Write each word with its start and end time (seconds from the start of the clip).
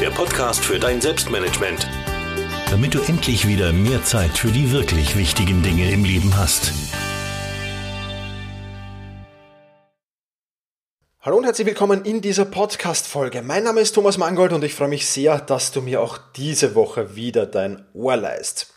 der 0.00 0.10
Podcast 0.10 0.64
für 0.64 0.78
dein 0.78 0.98
Selbstmanagement. 0.98 1.86
Damit 2.70 2.94
du 2.94 3.00
endlich 3.02 3.46
wieder 3.46 3.70
mehr 3.74 4.02
Zeit 4.02 4.30
für 4.30 4.48
die 4.48 4.72
wirklich 4.72 5.14
wichtigen 5.14 5.62
Dinge 5.62 5.90
im 5.90 6.04
Leben 6.04 6.38
hast. 6.38 6.72
Hallo 11.20 11.36
und 11.36 11.44
herzlich 11.44 11.66
willkommen 11.66 12.06
in 12.06 12.22
dieser 12.22 12.46
Podcast-Folge. 12.46 13.42
Mein 13.42 13.64
Name 13.64 13.82
ist 13.82 13.92
Thomas 13.92 14.16
Mangold 14.16 14.54
und 14.54 14.64
ich 14.64 14.72
freue 14.72 14.88
mich 14.88 15.06
sehr, 15.06 15.38
dass 15.38 15.70
du 15.70 15.82
mir 15.82 16.00
auch 16.00 16.16
diese 16.34 16.74
Woche 16.74 17.14
wieder 17.14 17.44
dein 17.44 17.84
Ohr 17.92 18.16
leist. 18.16 18.72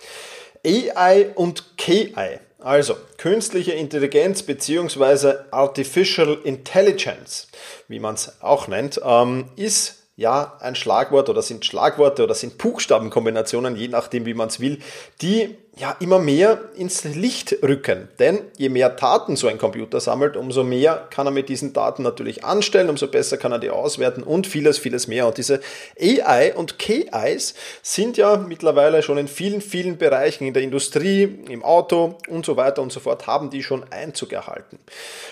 AI 0.65 1.29
und 1.35 1.77
KI, 1.77 2.39
also 2.59 2.97
künstliche 3.17 3.71
Intelligenz 3.71 4.43
bzw. 4.43 5.35
Artificial 5.51 6.37
Intelligence, 6.43 7.47
wie 7.87 7.99
man 7.99 8.15
es 8.15 8.41
auch 8.41 8.67
nennt, 8.67 8.99
ähm, 9.05 9.45
ist 9.55 10.02
ja 10.15 10.57
ein 10.59 10.75
Schlagwort 10.75 11.29
oder 11.29 11.41
sind 11.41 11.65
Schlagworte 11.65 12.23
oder 12.23 12.33
sind 12.33 12.57
Buchstabenkombinationen, 12.57 13.75
je 13.75 13.87
nachdem 13.87 14.25
wie 14.25 14.33
man 14.33 14.49
es 14.49 14.59
will, 14.59 14.79
die 15.21 15.57
ja 15.75 15.95
immer 15.99 16.19
mehr 16.19 16.59
ins 16.75 17.03
Licht 17.03 17.55
rücken. 17.63 18.07
Denn 18.19 18.39
je 18.57 18.69
mehr 18.69 18.89
Daten 18.89 19.35
so 19.35 19.47
ein 19.47 19.57
Computer 19.57 19.99
sammelt, 19.99 20.37
umso 20.37 20.63
mehr 20.63 21.07
kann 21.09 21.25
er 21.25 21.31
mit 21.31 21.49
diesen 21.49 21.73
Daten 21.73 22.03
natürlich 22.03 22.43
anstellen, 22.45 22.89
umso 22.89 23.07
besser 23.07 23.37
kann 23.37 23.51
er 23.51 23.59
die 23.59 23.71
auswerten 23.71 24.21
und 24.21 24.45
vieles, 24.45 24.77
vieles 24.77 25.07
mehr. 25.07 25.25
Und 25.25 25.37
diese 25.37 25.61
AI 25.99 26.53
und 26.53 26.77
KIs 26.77 27.55
sind 27.81 28.17
ja 28.17 28.37
mittlerweile 28.37 29.01
schon 29.01 29.17
in 29.17 29.27
vielen, 29.27 29.61
vielen 29.61 29.97
Bereichen 29.97 30.45
in 30.45 30.53
der 30.53 30.61
Industrie, 30.63 31.23
im 31.49 31.63
Auto 31.63 32.17
und 32.27 32.45
so 32.45 32.55
weiter 32.55 32.81
und 32.81 32.91
so 32.91 32.99
fort, 32.99 33.25
haben 33.25 33.49
die 33.49 33.63
schon 33.63 33.83
Einzug 33.91 34.31
erhalten. 34.31 34.77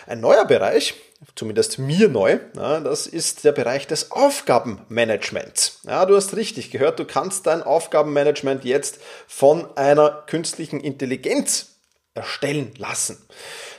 Ein 0.07 0.21
neuer 0.21 0.45
Bereich, 0.45 0.95
zumindest 1.35 1.77
mir 1.77 2.09
neu, 2.09 2.39
das 2.55 3.05
ist 3.05 3.43
der 3.43 3.51
Bereich 3.51 3.85
des 3.85 4.11
Aufgabenmanagements. 4.11 5.81
Ja, 5.85 6.05
du 6.07 6.15
hast 6.15 6.35
richtig 6.35 6.71
gehört, 6.71 6.97
du 6.97 7.05
kannst 7.05 7.45
dein 7.45 7.61
Aufgabenmanagement 7.61 8.65
jetzt 8.65 8.99
von 9.27 9.67
einer 9.77 10.23
künstlichen 10.31 10.79
Intelligenz 10.79 11.75
erstellen 12.13 12.71
lassen. 12.77 13.17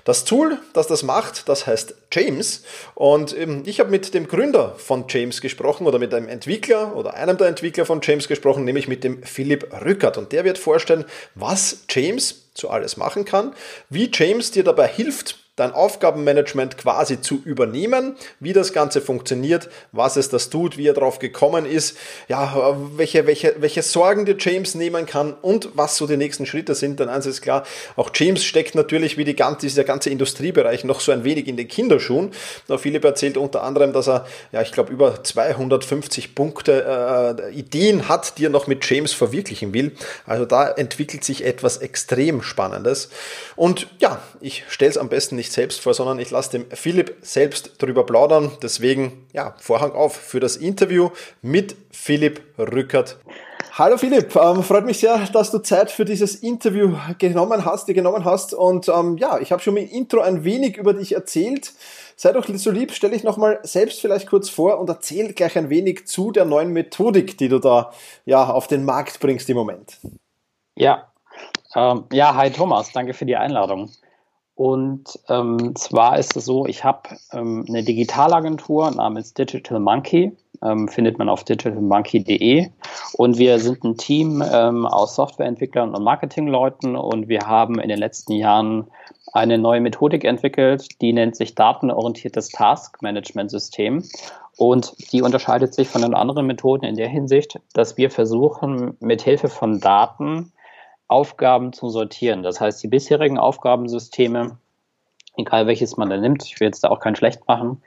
Das 0.04 0.26
Tool, 0.26 0.58
das 0.74 0.86
das 0.86 1.02
macht, 1.02 1.48
das 1.48 1.66
heißt 1.66 1.94
James. 2.12 2.64
Und 2.94 3.34
ähm, 3.38 3.62
ich 3.64 3.80
habe 3.80 3.90
mit 3.90 4.12
dem 4.12 4.28
Gründer 4.28 4.74
von 4.76 5.06
James 5.08 5.40
gesprochen 5.40 5.86
oder 5.86 5.98
mit 5.98 6.12
einem 6.12 6.28
Entwickler 6.28 6.94
oder 6.94 7.14
einem 7.14 7.38
der 7.38 7.46
Entwickler 7.46 7.86
von 7.86 8.00
James 8.02 8.28
gesprochen, 8.28 8.64
nämlich 8.64 8.86
mit 8.86 9.02
dem 9.02 9.22
Philipp 9.22 9.72
Rückert. 9.82 10.18
Und 10.18 10.32
der 10.32 10.44
wird 10.44 10.58
vorstellen, 10.58 11.06
was 11.34 11.84
James 11.88 12.50
so 12.54 12.68
alles 12.68 12.98
machen 12.98 13.24
kann, 13.24 13.54
wie 13.88 14.10
James 14.12 14.50
dir 14.50 14.64
dabei 14.64 14.88
hilft, 14.88 15.41
dein 15.56 15.72
Aufgabenmanagement 15.72 16.78
quasi 16.78 17.20
zu 17.20 17.42
übernehmen, 17.44 18.16
wie 18.40 18.54
das 18.54 18.72
Ganze 18.72 19.02
funktioniert, 19.02 19.68
was 19.92 20.16
es 20.16 20.30
das 20.30 20.48
tut, 20.48 20.78
wie 20.78 20.88
er 20.88 20.94
drauf 20.94 21.18
gekommen 21.18 21.66
ist, 21.66 21.98
ja, 22.26 22.74
welche, 22.96 23.26
welche, 23.26 23.56
welche 23.58 23.82
Sorgen 23.82 24.24
dir 24.24 24.36
James 24.38 24.74
nehmen 24.74 25.04
kann 25.04 25.34
und 25.42 25.68
was 25.74 25.98
so 25.98 26.06
die 26.06 26.16
nächsten 26.16 26.46
Schritte 26.46 26.74
sind. 26.74 27.00
Denn 27.00 27.10
eins 27.10 27.26
ist 27.26 27.42
klar, 27.42 27.64
auch 27.96 28.10
James 28.14 28.42
steckt 28.42 28.74
natürlich 28.74 29.18
wie 29.18 29.24
die 29.24 29.36
ganze, 29.36 29.66
dieser 29.66 29.84
ganze 29.84 30.08
Industriebereich 30.08 30.84
noch 30.84 31.00
so 31.00 31.12
ein 31.12 31.22
wenig 31.22 31.46
in 31.46 31.58
den 31.58 31.68
Kinderschuhen. 31.68 32.30
Der 32.70 32.78
Philipp 32.78 33.04
erzählt 33.04 33.36
unter 33.36 33.62
anderem, 33.62 33.92
dass 33.92 34.08
er, 34.08 34.26
ja, 34.52 34.62
ich 34.62 34.72
glaube, 34.72 34.90
über 34.90 35.22
250 35.22 36.34
Punkte 36.34 37.36
äh, 37.38 37.54
Ideen 37.54 38.08
hat, 38.08 38.38
die 38.38 38.46
er 38.46 38.50
noch 38.50 38.68
mit 38.68 38.88
James 38.88 39.12
verwirklichen 39.12 39.74
will. 39.74 39.92
Also 40.24 40.46
da 40.46 40.70
entwickelt 40.70 41.24
sich 41.24 41.44
etwas 41.44 41.76
extrem 41.76 42.40
Spannendes. 42.40 43.10
Und 43.54 43.88
ja, 43.98 44.22
ich 44.40 44.64
stelle 44.68 44.90
es 44.90 44.96
am 44.96 45.10
besten 45.10 45.36
nicht 45.36 45.41
selbst 45.50 45.80
vor, 45.80 45.94
sondern 45.94 46.18
ich 46.18 46.30
lasse 46.30 46.52
dem 46.52 46.70
Philipp 46.70 47.16
selbst 47.22 47.72
darüber 47.78 48.04
plaudern. 48.04 48.52
Deswegen, 48.62 49.26
ja, 49.32 49.56
Vorhang 49.58 49.92
auf 49.92 50.14
für 50.14 50.38
das 50.38 50.56
Interview 50.56 51.10
mit 51.40 51.74
Philipp 51.90 52.42
Rückert. 52.58 53.18
Hallo 53.72 53.96
Philipp, 53.96 54.36
ähm, 54.36 54.62
freut 54.62 54.84
mich 54.84 54.98
sehr, 54.98 55.18
dass 55.32 55.50
du 55.50 55.58
Zeit 55.58 55.90
für 55.90 56.04
dieses 56.04 56.34
Interview 56.34 56.94
genommen 57.18 57.64
hast, 57.64 57.88
dir 57.88 57.94
genommen 57.94 58.26
hast. 58.26 58.52
Und 58.52 58.88
ähm, 58.88 59.16
ja, 59.16 59.38
ich 59.38 59.50
habe 59.50 59.62
schon 59.62 59.76
im 59.78 59.88
Intro 59.88 60.20
ein 60.20 60.44
wenig 60.44 60.76
über 60.76 60.92
dich 60.92 61.14
erzählt. 61.14 61.72
Sei 62.14 62.32
doch 62.32 62.46
so 62.46 62.70
lieb, 62.70 62.92
stell 62.92 63.12
dich 63.12 63.24
nochmal 63.24 63.60
selbst 63.62 64.00
vielleicht 64.00 64.28
kurz 64.28 64.50
vor 64.50 64.78
und 64.78 64.90
erzähl 64.90 65.32
gleich 65.32 65.56
ein 65.56 65.70
wenig 65.70 66.06
zu 66.06 66.30
der 66.32 66.44
neuen 66.44 66.72
Methodik, 66.72 67.38
die 67.38 67.48
du 67.48 67.58
da 67.58 67.92
ja 68.26 68.50
auf 68.50 68.68
den 68.68 68.84
Markt 68.84 69.20
bringst 69.20 69.48
im 69.48 69.56
Moment. 69.56 69.98
Ja, 70.76 71.10
ähm, 71.74 72.04
ja, 72.12 72.34
hi 72.34 72.50
Thomas, 72.50 72.92
danke 72.92 73.14
für 73.14 73.24
die 73.24 73.36
Einladung. 73.36 73.90
Und 74.54 75.18
ähm, 75.28 75.74
zwar 75.76 76.18
ist 76.18 76.36
es 76.36 76.44
so, 76.44 76.66
ich 76.66 76.84
habe 76.84 77.10
ähm, 77.32 77.64
eine 77.68 77.82
Digitalagentur 77.82 78.90
namens 78.90 79.32
Digital 79.34 79.80
Monkey, 79.80 80.36
ähm, 80.62 80.88
findet 80.88 81.18
man 81.18 81.28
auf 81.28 81.44
digitalmonkey.de. 81.44 82.68
Und 83.14 83.38
wir 83.38 83.58
sind 83.58 83.84
ein 83.84 83.96
Team 83.96 84.42
ähm, 84.52 84.86
aus 84.86 85.16
Softwareentwicklern 85.16 85.94
und 85.94 86.04
Marketingleuten 86.04 86.96
und 86.96 87.28
wir 87.28 87.40
haben 87.40 87.80
in 87.80 87.88
den 87.88 87.98
letzten 87.98 88.32
Jahren 88.32 88.86
eine 89.32 89.58
neue 89.58 89.80
Methodik 89.80 90.24
entwickelt, 90.24 91.00
die 91.00 91.12
nennt 91.12 91.36
sich 91.36 91.54
datenorientiertes 91.54 92.50
Task-Management-System. 92.50 94.04
Und 94.58 95.12
die 95.12 95.22
unterscheidet 95.22 95.74
sich 95.74 95.88
von 95.88 96.02
den 96.02 96.14
anderen 96.14 96.46
Methoden 96.46 96.84
in 96.84 96.96
der 96.96 97.08
Hinsicht, 97.08 97.58
dass 97.72 97.96
wir 97.96 98.10
versuchen, 98.10 98.96
mit 99.00 99.22
Hilfe 99.22 99.48
von 99.48 99.80
Daten 99.80 100.52
Aufgaben 101.12 101.72
zu 101.72 101.88
sortieren. 101.90 102.42
Das 102.42 102.60
heißt, 102.60 102.82
die 102.82 102.88
bisherigen 102.88 103.38
Aufgabensysteme 103.38 104.58
egal 105.36 105.66
welches 105.66 105.96
man 105.96 106.10
da 106.10 106.16
nimmt, 106.16 106.44
ich 106.44 106.60
will 106.60 106.66
jetzt 106.66 106.84
da 106.84 106.88
auch 106.88 107.00
kein 107.00 107.16
schlecht 107.16 107.46
machen. 107.48 107.82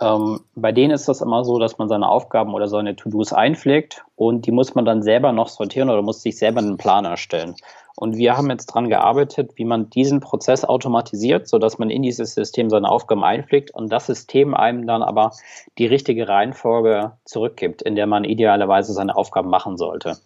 Ähm, 0.00 0.40
bei 0.54 0.72
denen 0.72 0.92
ist 0.92 1.08
das 1.08 1.20
immer 1.20 1.44
so, 1.44 1.58
dass 1.58 1.78
man 1.78 1.88
seine 1.88 2.08
Aufgaben 2.08 2.54
oder 2.54 2.68
seine 2.68 2.96
To-Dos 2.96 3.32
einpflegt 3.32 4.04
und 4.16 4.46
die 4.46 4.50
muss 4.50 4.74
man 4.74 4.84
dann 4.84 5.02
selber 5.02 5.32
noch 5.32 5.48
sortieren 5.48 5.90
oder 5.90 6.02
muss 6.02 6.22
sich 6.22 6.38
selber 6.38 6.60
einen 6.60 6.76
Plan 6.76 7.04
erstellen. 7.04 7.54
Und 7.98 8.16
wir 8.16 8.36
haben 8.36 8.50
jetzt 8.50 8.66
daran 8.66 8.90
gearbeitet, 8.90 9.52
wie 9.54 9.64
man 9.64 9.88
diesen 9.88 10.20
Prozess 10.20 10.64
automatisiert, 10.64 11.48
sodass 11.48 11.78
man 11.78 11.88
in 11.88 12.02
dieses 12.02 12.34
System 12.34 12.68
seine 12.68 12.90
Aufgaben 12.90 13.24
einpflegt 13.24 13.70
und 13.70 13.90
das 13.90 14.06
System 14.06 14.54
einem 14.54 14.86
dann 14.86 15.02
aber 15.02 15.30
die 15.78 15.86
richtige 15.86 16.28
Reihenfolge 16.28 17.12
zurückgibt, 17.24 17.80
in 17.80 17.94
der 17.94 18.06
man 18.06 18.24
idealerweise 18.24 18.92
seine 18.92 19.16
Aufgaben 19.16 19.48
machen 19.48 19.78
sollte. 19.78 20.18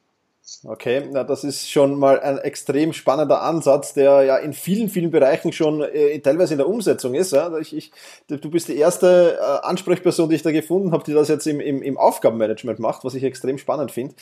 Okay, 0.65 1.09
na, 1.11 1.25
das 1.25 1.45
ist 1.45 1.71
schon 1.71 1.99
mal 1.99 2.21
ein 2.21 2.39
extrem 2.39 2.93
spannender 2.93 3.41
Ansatz, 3.41 3.95
der 3.95 4.23
ja 4.25 4.37
in 4.37 4.53
vielen, 4.53 4.89
vielen 4.89 5.11
Bereichen 5.11 5.53
schon 5.53 5.81
äh, 5.83 6.19
teilweise 6.19 6.55
in 6.55 6.59
der 6.59 6.69
Umsetzung 6.69 7.15
ist. 7.15 7.33
Ja? 7.33 7.57
Ich, 7.59 7.75
ich, 7.75 7.93
du 8.27 8.51
bist 8.51 8.69
die 8.69 8.77
erste 8.77 9.39
äh, 9.41 9.67
Ansprechperson, 9.67 10.29
die 10.29 10.35
ich 10.35 10.43
da 10.43 10.51
gefunden 10.51 10.93
habe, 10.93 11.05
die 11.05 11.13
das 11.13 11.29
jetzt 11.29 11.47
im, 11.47 11.61
im, 11.61 11.83
im 11.83 11.97
Aufgabenmanagement 11.97 12.79
macht, 12.79 13.05
was 13.05 13.15
ich 13.15 13.23
extrem 13.23 13.59
spannend 13.59 13.93
finde. 13.93 14.15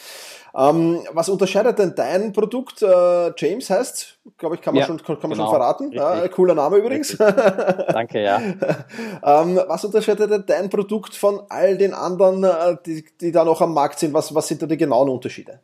Ähm, 0.56 1.00
was 1.12 1.28
unterscheidet 1.28 1.78
denn 1.78 1.94
dein 1.96 2.32
Produkt? 2.32 2.82
Äh, 2.82 3.32
James 3.36 3.70
heißt, 3.70 4.18
glaube 4.36 4.56
ich, 4.56 4.60
kann 4.60 4.74
man, 4.74 4.82
ja, 4.82 4.86
schon, 4.86 5.02
kann 5.02 5.16
man 5.22 5.30
genau, 5.30 5.44
schon 5.44 5.50
verraten. 5.50 5.92
Ja, 5.92 6.28
cooler 6.28 6.54
Name 6.54 6.76
übrigens. 6.76 7.16
Danke, 7.16 8.22
ja. 8.22 8.38
ähm, 9.24 9.60
was 9.66 9.84
unterscheidet 9.84 10.30
denn 10.30 10.44
dein 10.46 10.68
Produkt 10.68 11.14
von 11.14 11.40
all 11.48 11.78
den 11.78 11.94
anderen, 11.94 12.44
äh, 12.44 12.76
die, 12.84 13.04
die 13.20 13.32
da 13.32 13.44
noch 13.44 13.60
am 13.60 13.72
Markt 13.72 13.98
sind? 13.98 14.12
Was, 14.12 14.34
was 14.34 14.46
sind 14.46 14.62
da 14.62 14.66
die 14.66 14.76
genauen 14.76 15.08
Unterschiede? 15.08 15.60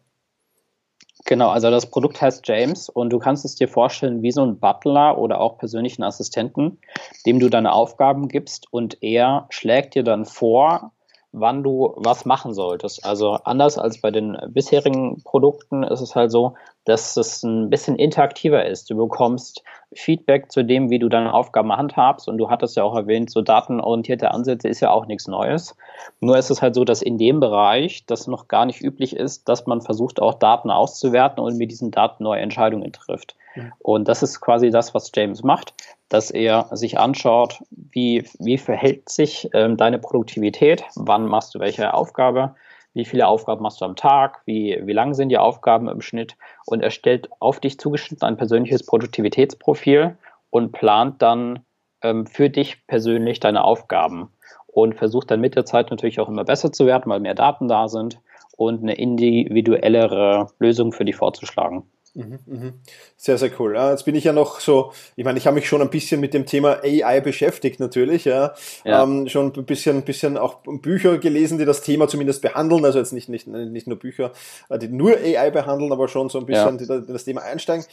Genau, 1.27 1.49
also 1.49 1.71
das 1.71 1.87
Produkt 1.87 2.21
heißt 2.21 2.47
James 2.47 2.91
und 2.91 3.11
du 3.11 3.19
kannst 3.19 3.47
es 3.47 3.55
dir 3.55 3.67
vorstellen 3.69 4.23
wie 4.23 4.31
so 4.31 4.43
ein 4.43 4.59
Butler 4.59 5.17
oder 5.17 5.41
auch 5.41 5.57
persönlichen 5.57 6.03
Assistenten, 6.03 6.79
dem 7.25 7.41
du 7.41 7.49
deine 7.49 7.73
Aufgaben 7.73 8.29
gibst 8.29 8.67
und 8.71 9.03
er 9.03 9.47
schlägt 9.49 9.95
dir 9.95 10.03
dann 10.03 10.27
vor, 10.27 10.93
wann 11.33 11.63
du 11.63 11.95
was 11.97 12.27
machen 12.27 12.53
solltest. 12.53 13.07
Also 13.07 13.33
anders 13.45 13.79
als 13.79 14.03
bei 14.03 14.11
den 14.11 14.37
bisherigen 14.49 15.23
Produkten 15.25 15.83
ist 15.83 16.03
es 16.03 16.15
halt 16.15 16.31
so, 16.31 16.55
dass 16.85 17.17
es 17.17 17.43
ein 17.43 17.71
bisschen 17.71 17.97
interaktiver 17.97 18.65
ist. 18.67 18.91
Du 18.91 18.97
bekommst 18.97 19.63
Feedback 19.95 20.51
zu 20.51 20.65
dem, 20.65 20.91
wie 20.91 20.99
du 20.99 21.09
deine 21.09 21.33
Aufgaben 21.33 21.73
handhabst. 21.73 22.29
Und 22.29 22.39
du 22.39 22.51
hattest 22.51 22.77
ja 22.77 22.83
auch 22.83 22.97
erwähnt, 22.97 23.31
so 23.31 23.43
datenorientierte 23.43 24.31
Ansätze 24.31 24.69
ist 24.69 24.81
ja 24.81 24.91
auch 24.91 25.07
nichts 25.07 25.27
Neues. 25.27 25.77
Nur 26.21 26.37
ist 26.37 26.51
es 26.51 26.63
halt 26.63 26.75
so, 26.75 26.85
dass 26.85 27.03
in 27.03 27.19
dem 27.19 27.41
Bereich 27.41 28.05
das 28.07 28.27
noch 28.27 28.49
gar 28.49 28.67
nicht 28.67 28.83
üblich 28.83 29.17
ist, 29.17 29.49
dass 29.49 29.67
man 29.67 29.81
versucht, 29.81 30.21
auch 30.21 30.35
Daten 30.35 30.71
auszuwerten 30.71 31.43
und 31.43 31.57
mit 31.57 31.71
diesen 31.71 31.91
Daten 31.91 32.25
neue 32.25 32.41
Entscheidungen 32.41 32.93
trifft. 32.93 33.37
Mhm. 33.55 33.73
Und 33.79 34.09
das 34.09 34.23
ist 34.23 34.41
quasi 34.41 34.71
das, 34.71 34.95
was 34.95 35.11
James 35.15 35.43
macht, 35.43 35.75
dass 36.09 36.31
er 36.31 36.69
sich 36.73 36.99
anschaut, 36.99 37.63
wie, 37.71 38.25
wie 38.39 38.59
verhält 38.59 39.09
sich 39.09 39.49
ähm, 39.53 39.77
deine 39.77 39.99
Produktivität, 39.99 40.85
wann 40.97 41.27
machst 41.27 41.55
du 41.55 41.61
welche 41.61 41.95
Aufgabe, 41.95 42.55
wie 42.95 43.05
viele 43.05 43.27
Aufgaben 43.27 43.63
machst 43.63 43.81
du 43.81 43.85
am 43.85 43.97
Tag, 43.97 44.43
wie, 44.47 44.81
wie 44.85 44.93
lang 44.93 45.15
sind 45.15 45.29
die 45.29 45.39
Aufgaben 45.39 45.89
im 45.89 46.01
Schnitt 46.01 46.37
und 46.65 46.83
erstellt 46.83 47.29
auf 47.41 47.61
dich 47.61 47.79
zugeschnitten 47.79 48.27
ein 48.27 48.37
persönliches 48.37 48.87
Produktivitätsprofil 48.87 50.17
und 50.51 50.73
plant 50.73 51.21
dann 51.21 51.61
ähm, 52.03 52.27
für 52.27 52.49
dich 52.49 52.87
persönlich 52.87 53.41
deine 53.41 53.65
Aufgaben 53.65 54.31
und 54.67 54.95
versucht 54.95 55.31
dann 55.31 55.41
mit 55.41 55.57
der 55.57 55.65
Zeit 55.65 55.91
natürlich 55.91 56.21
auch 56.21 56.29
immer 56.29 56.45
besser 56.45 56.73
zu 56.73 56.87
werden, 56.87 57.11
weil 57.11 57.21
mehr 57.21 57.35
Daten 57.35 57.69
da 57.69 57.89
sind 57.89 58.21
und 58.57 58.83
eine 58.83 58.95
individuellere 58.95 60.49
Lösung 60.59 60.93
für 60.93 61.05
dich 61.05 61.17
vorzuschlagen. 61.17 61.85
Mhm, 62.15 62.39
mhm. 62.47 62.73
Sehr, 63.17 63.39
sehr 63.39 63.51
cool. 63.59 63.77
Jetzt 63.77 64.05
bin 64.05 64.15
ich 64.15 64.23
ja 64.23 64.33
noch 64.33 64.61
so, 64.61 64.93
ich 65.17 65.25
meine, 65.25 65.37
ich 65.37 65.47
habe 65.47 65.57
mich 65.57 65.69
schon 65.69 65.83
ein 65.83 65.91
bisschen 65.91 66.21
mit 66.21 66.33
dem 66.33 66.47
Thema 66.47 66.79
AI 66.85 67.21
beschäftigt 67.21 67.81
natürlich, 67.81 68.25
ja. 68.25 68.55
ja. 68.85 69.03
Ähm, 69.03 69.29
schon 69.29 69.53
ein 69.55 69.65
bisschen, 69.65 69.97
ein 69.97 70.05
bisschen 70.05 70.39
auch 70.39 70.61
Bücher 70.65 71.19
gelesen, 71.19 71.59
die 71.59 71.65
das 71.65 71.83
Thema 71.83 72.07
zumindest 72.07 72.41
behandeln, 72.41 72.85
also 72.85 73.01
jetzt 73.01 73.13
nicht, 73.13 73.29
nicht, 73.29 73.49
nicht 73.49 73.89
nur 73.89 73.99
Bücher, 73.99 74.33
äh, 74.69 74.79
die 74.79 74.87
nur 74.87 75.17
AI 75.17 75.51
behandeln, 75.51 75.91
aber 75.91 76.07
schon 76.07 76.29
so 76.29 76.39
ein 76.39 76.47
bisschen 76.47 76.79
ja. 76.79 76.99
die, 77.01 77.13
das 77.13 77.25
Thema 77.25 77.43
einsteigen. 77.43 77.85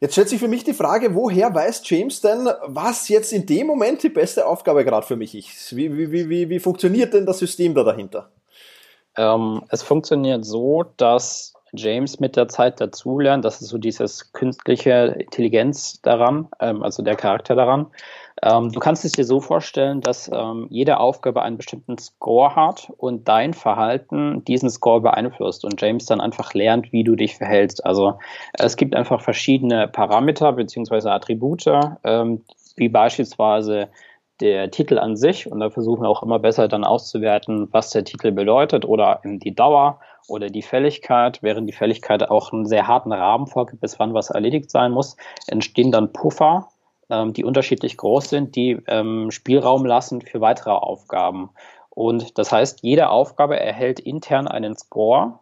Jetzt 0.00 0.12
stellt 0.12 0.30
sich 0.30 0.40
für 0.40 0.48
mich 0.48 0.64
die 0.64 0.74
Frage, 0.74 1.14
woher 1.14 1.54
weiß 1.54 1.82
James 1.84 2.20
denn, 2.22 2.48
was 2.66 3.08
jetzt 3.08 3.32
in 3.32 3.46
dem 3.46 3.68
Moment 3.68 4.02
die 4.02 4.08
beste 4.08 4.46
Aufgabe 4.46 4.84
gerade 4.84 5.06
für 5.06 5.16
mich 5.16 5.36
ist? 5.36 5.76
Wie, 5.76 5.96
wie, 5.96 6.28
wie, 6.28 6.48
wie 6.48 6.58
funktioniert 6.58 7.14
denn 7.14 7.26
das 7.26 7.38
System 7.38 7.74
da 7.74 7.84
dahinter? 7.84 8.30
Ähm, 9.16 9.62
es 9.68 9.82
funktioniert 9.82 10.44
so, 10.44 10.84
dass 10.96 11.52
James 11.72 12.20
mit 12.20 12.36
der 12.36 12.48
Zeit 12.48 12.80
dazulernt. 12.80 13.44
Das 13.44 13.60
ist 13.60 13.68
so 13.68 13.78
dieses 13.78 14.32
künstliche 14.32 15.16
Intelligenz 15.18 16.00
daran, 16.02 16.48
ähm, 16.60 16.82
also 16.82 17.02
der 17.02 17.16
Charakter 17.16 17.54
daran. 17.54 17.86
Ähm, 18.42 18.72
du 18.72 18.80
kannst 18.80 19.04
es 19.04 19.12
dir 19.12 19.24
so 19.24 19.40
vorstellen, 19.40 20.00
dass 20.00 20.30
ähm, 20.32 20.66
jede 20.70 20.98
Aufgabe 20.98 21.42
einen 21.42 21.58
bestimmten 21.58 21.98
Score 21.98 22.56
hat 22.56 22.90
und 22.96 23.28
dein 23.28 23.52
Verhalten 23.52 24.44
diesen 24.44 24.70
Score 24.70 25.00
beeinflusst 25.00 25.64
und 25.64 25.80
James 25.80 26.06
dann 26.06 26.20
einfach 26.20 26.54
lernt, 26.54 26.92
wie 26.92 27.04
du 27.04 27.16
dich 27.16 27.36
verhältst. 27.36 27.84
Also 27.84 28.18
es 28.54 28.76
gibt 28.76 28.96
einfach 28.96 29.20
verschiedene 29.20 29.88
Parameter 29.88 30.52
bzw. 30.52 31.08
Attribute, 31.10 31.66
ähm, 32.04 32.42
wie 32.76 32.88
beispielsweise 32.88 33.88
der 34.40 34.70
Titel 34.70 34.98
an 34.98 35.16
sich. 35.16 35.50
Und 35.50 35.60
da 35.60 35.70
versuchen 35.70 36.02
wir 36.02 36.08
auch 36.08 36.22
immer 36.22 36.38
besser 36.38 36.68
dann 36.68 36.84
auszuwerten, 36.84 37.68
was 37.72 37.90
der 37.90 38.04
Titel 38.04 38.32
bedeutet 38.32 38.84
oder 38.84 39.20
die 39.24 39.54
Dauer 39.54 40.00
oder 40.28 40.48
die 40.48 40.62
Fälligkeit, 40.62 41.42
während 41.42 41.68
die 41.68 41.74
Fälligkeit 41.74 42.28
auch 42.30 42.52
einen 42.52 42.66
sehr 42.66 42.86
harten 42.86 43.12
Rahmen 43.12 43.46
vorgibt, 43.46 43.80
bis 43.80 43.98
wann 43.98 44.14
was 44.14 44.30
erledigt 44.30 44.70
sein 44.70 44.92
muss, 44.92 45.16
entstehen 45.46 45.92
dann 45.92 46.12
Puffer, 46.12 46.68
ähm, 47.10 47.32
die 47.32 47.44
unterschiedlich 47.44 47.96
groß 47.96 48.28
sind, 48.28 48.56
die 48.56 48.78
ähm, 48.86 49.30
Spielraum 49.30 49.84
lassen 49.84 50.20
für 50.20 50.40
weitere 50.40 50.70
Aufgaben. 50.70 51.50
Und 51.90 52.38
das 52.38 52.52
heißt, 52.52 52.82
jede 52.82 53.10
Aufgabe 53.10 53.58
erhält 53.58 54.00
intern 54.00 54.46
einen 54.46 54.76
Score. 54.76 55.40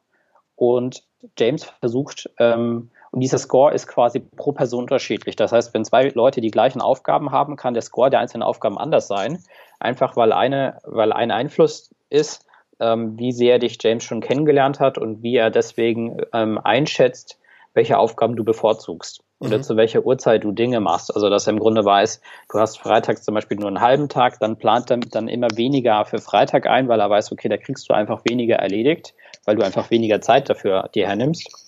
Und 0.56 1.04
James 1.38 1.64
versucht, 1.64 2.30
ähm, 2.38 2.90
und 3.10 3.20
dieser 3.20 3.38
Score 3.38 3.72
ist 3.72 3.86
quasi 3.86 4.20
pro 4.20 4.52
Person 4.52 4.82
unterschiedlich. 4.82 5.36
Das 5.36 5.52
heißt, 5.52 5.72
wenn 5.74 5.84
zwei 5.84 6.08
Leute 6.08 6.40
die 6.40 6.50
gleichen 6.50 6.80
Aufgaben 6.80 7.30
haben, 7.30 7.56
kann 7.56 7.74
der 7.74 7.82
Score 7.82 8.10
der 8.10 8.20
einzelnen 8.20 8.42
Aufgaben 8.42 8.78
anders 8.78 9.08
sein. 9.08 9.42
Einfach 9.80 10.16
weil 10.16 10.32
eine, 10.32 10.78
weil 10.84 11.12
ein 11.12 11.30
Einfluss 11.30 11.90
ist, 12.10 12.44
ähm, 12.80 13.18
wie 13.18 13.32
sehr 13.32 13.58
dich 13.58 13.78
James 13.80 14.04
schon 14.04 14.20
kennengelernt 14.20 14.80
hat 14.80 14.98
und 14.98 15.22
wie 15.22 15.36
er 15.36 15.50
deswegen 15.50 16.18
ähm, 16.32 16.58
einschätzt, 16.62 17.38
welche 17.74 17.98
Aufgaben 17.98 18.36
du 18.36 18.44
bevorzugst 18.44 19.22
oder 19.40 19.58
mhm. 19.58 19.62
zu 19.62 19.76
welcher 19.76 20.04
Uhrzeit 20.04 20.44
du 20.44 20.52
Dinge 20.52 20.80
machst. 20.80 21.14
Also 21.14 21.30
dass 21.30 21.46
er 21.46 21.52
im 21.52 21.60
Grunde 21.60 21.84
weiß, 21.84 22.20
du 22.50 22.58
hast 22.58 22.78
freitags 22.78 23.22
zum 23.22 23.34
Beispiel 23.34 23.56
nur 23.56 23.68
einen 23.68 23.80
halben 23.80 24.08
Tag, 24.08 24.40
dann 24.40 24.56
plant 24.56 24.90
er 24.90 24.98
dann 24.98 25.28
immer 25.28 25.48
weniger 25.54 26.04
für 26.04 26.18
Freitag 26.18 26.66
ein, 26.66 26.88
weil 26.88 27.00
er 27.00 27.10
weiß, 27.10 27.32
okay, 27.32 27.48
da 27.48 27.56
kriegst 27.56 27.88
du 27.88 27.94
einfach 27.94 28.22
weniger 28.24 28.56
erledigt, 28.56 29.14
weil 29.44 29.56
du 29.56 29.64
einfach 29.64 29.90
weniger 29.90 30.20
Zeit 30.20 30.50
dafür 30.50 30.88
dir 30.94 31.06
hernimmst. 31.06 31.67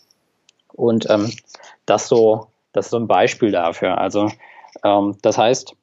Und 0.80 1.08
ähm, 1.10 1.32
das 1.86 2.08
so, 2.08 2.46
das 2.72 2.86
ist 2.86 2.90
so 2.90 2.96
ein 2.96 3.06
Beispiel 3.06 3.52
dafür. 3.52 3.98
Also 3.98 4.30
ähm, 4.84 5.16
das 5.22 5.38
heißt, 5.38 5.76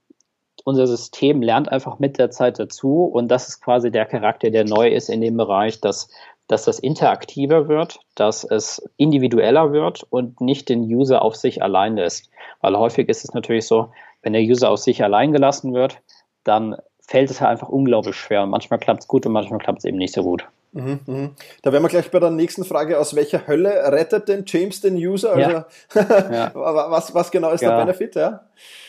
unser 0.64 0.88
System 0.88 1.42
lernt 1.42 1.72
einfach 1.72 2.00
mit 2.00 2.18
der 2.18 2.32
Zeit 2.32 2.60
dazu 2.60 3.06
und 3.06 3.30
das 3.30 3.48
ist 3.48 3.62
quasi 3.62 3.92
der 3.92 4.06
Charakter, 4.06 4.50
der 4.50 4.66
neu 4.66 4.90
ist 4.90 5.10
in 5.10 5.22
dem 5.22 5.38
Bereich, 5.38 5.80
dass, 5.80 6.10
dass 6.48 6.66
das 6.66 6.80
interaktiver 6.80 7.68
wird, 7.68 8.00
dass 8.16 8.44
es 8.44 8.84
individueller 8.98 9.72
wird 9.72 10.06
und 10.10 10.42
nicht 10.42 10.68
den 10.68 10.82
User 10.82 11.22
auf 11.22 11.36
sich 11.36 11.62
allein 11.62 11.96
lässt. 11.96 12.30
Weil 12.60 12.78
häufig 12.78 13.08
ist 13.08 13.24
es 13.24 13.34
natürlich 13.34 13.68
so, 13.68 13.92
wenn 14.24 14.34
der 14.34 14.42
User 14.42 14.70
auf 14.70 14.80
sich 14.80 15.04
allein 15.04 15.32
gelassen 15.32 15.74
wird, 15.74 16.02
dann 16.44 16.76
fällt 17.00 17.30
es 17.30 17.40
halt 17.40 17.52
einfach 17.52 17.70
unglaublich 17.70 18.16
schwer. 18.16 18.44
Und 18.44 18.50
manchmal 18.50 18.80
klappt 18.80 19.02
es 19.02 19.08
gut 19.08 19.26
und 19.26 19.32
manchmal 19.32 19.60
klappt 19.60 19.80
es 19.80 19.86
eben 19.86 19.98
nicht 19.98 20.14
so 20.14 20.24
gut. 20.24 20.48
Mhm, 20.74 21.00
mhm. 21.06 21.36
Da 21.62 21.72
wären 21.72 21.84
wir 21.84 21.90
gleich 21.90 22.12
bei 22.12 22.20
der 22.20 22.30
nächsten 22.30 22.64
Frage, 22.64 23.00
aus 23.00 23.16
welcher 23.16 23.48
Hölle 23.48 23.92
rettet 23.92 24.28
denn 24.28 24.44
James 24.46 24.82
den 24.82 24.96
User? 24.96 25.34
Also, 25.34 25.64
ja. 26.34 26.52
was, 26.54 27.14
was 27.14 27.32
genau 27.32 27.52
ist 27.52 27.62
ja. 27.62 27.70
der 27.70 27.86
Benefit? 27.86 28.16
Ja? 28.16 28.42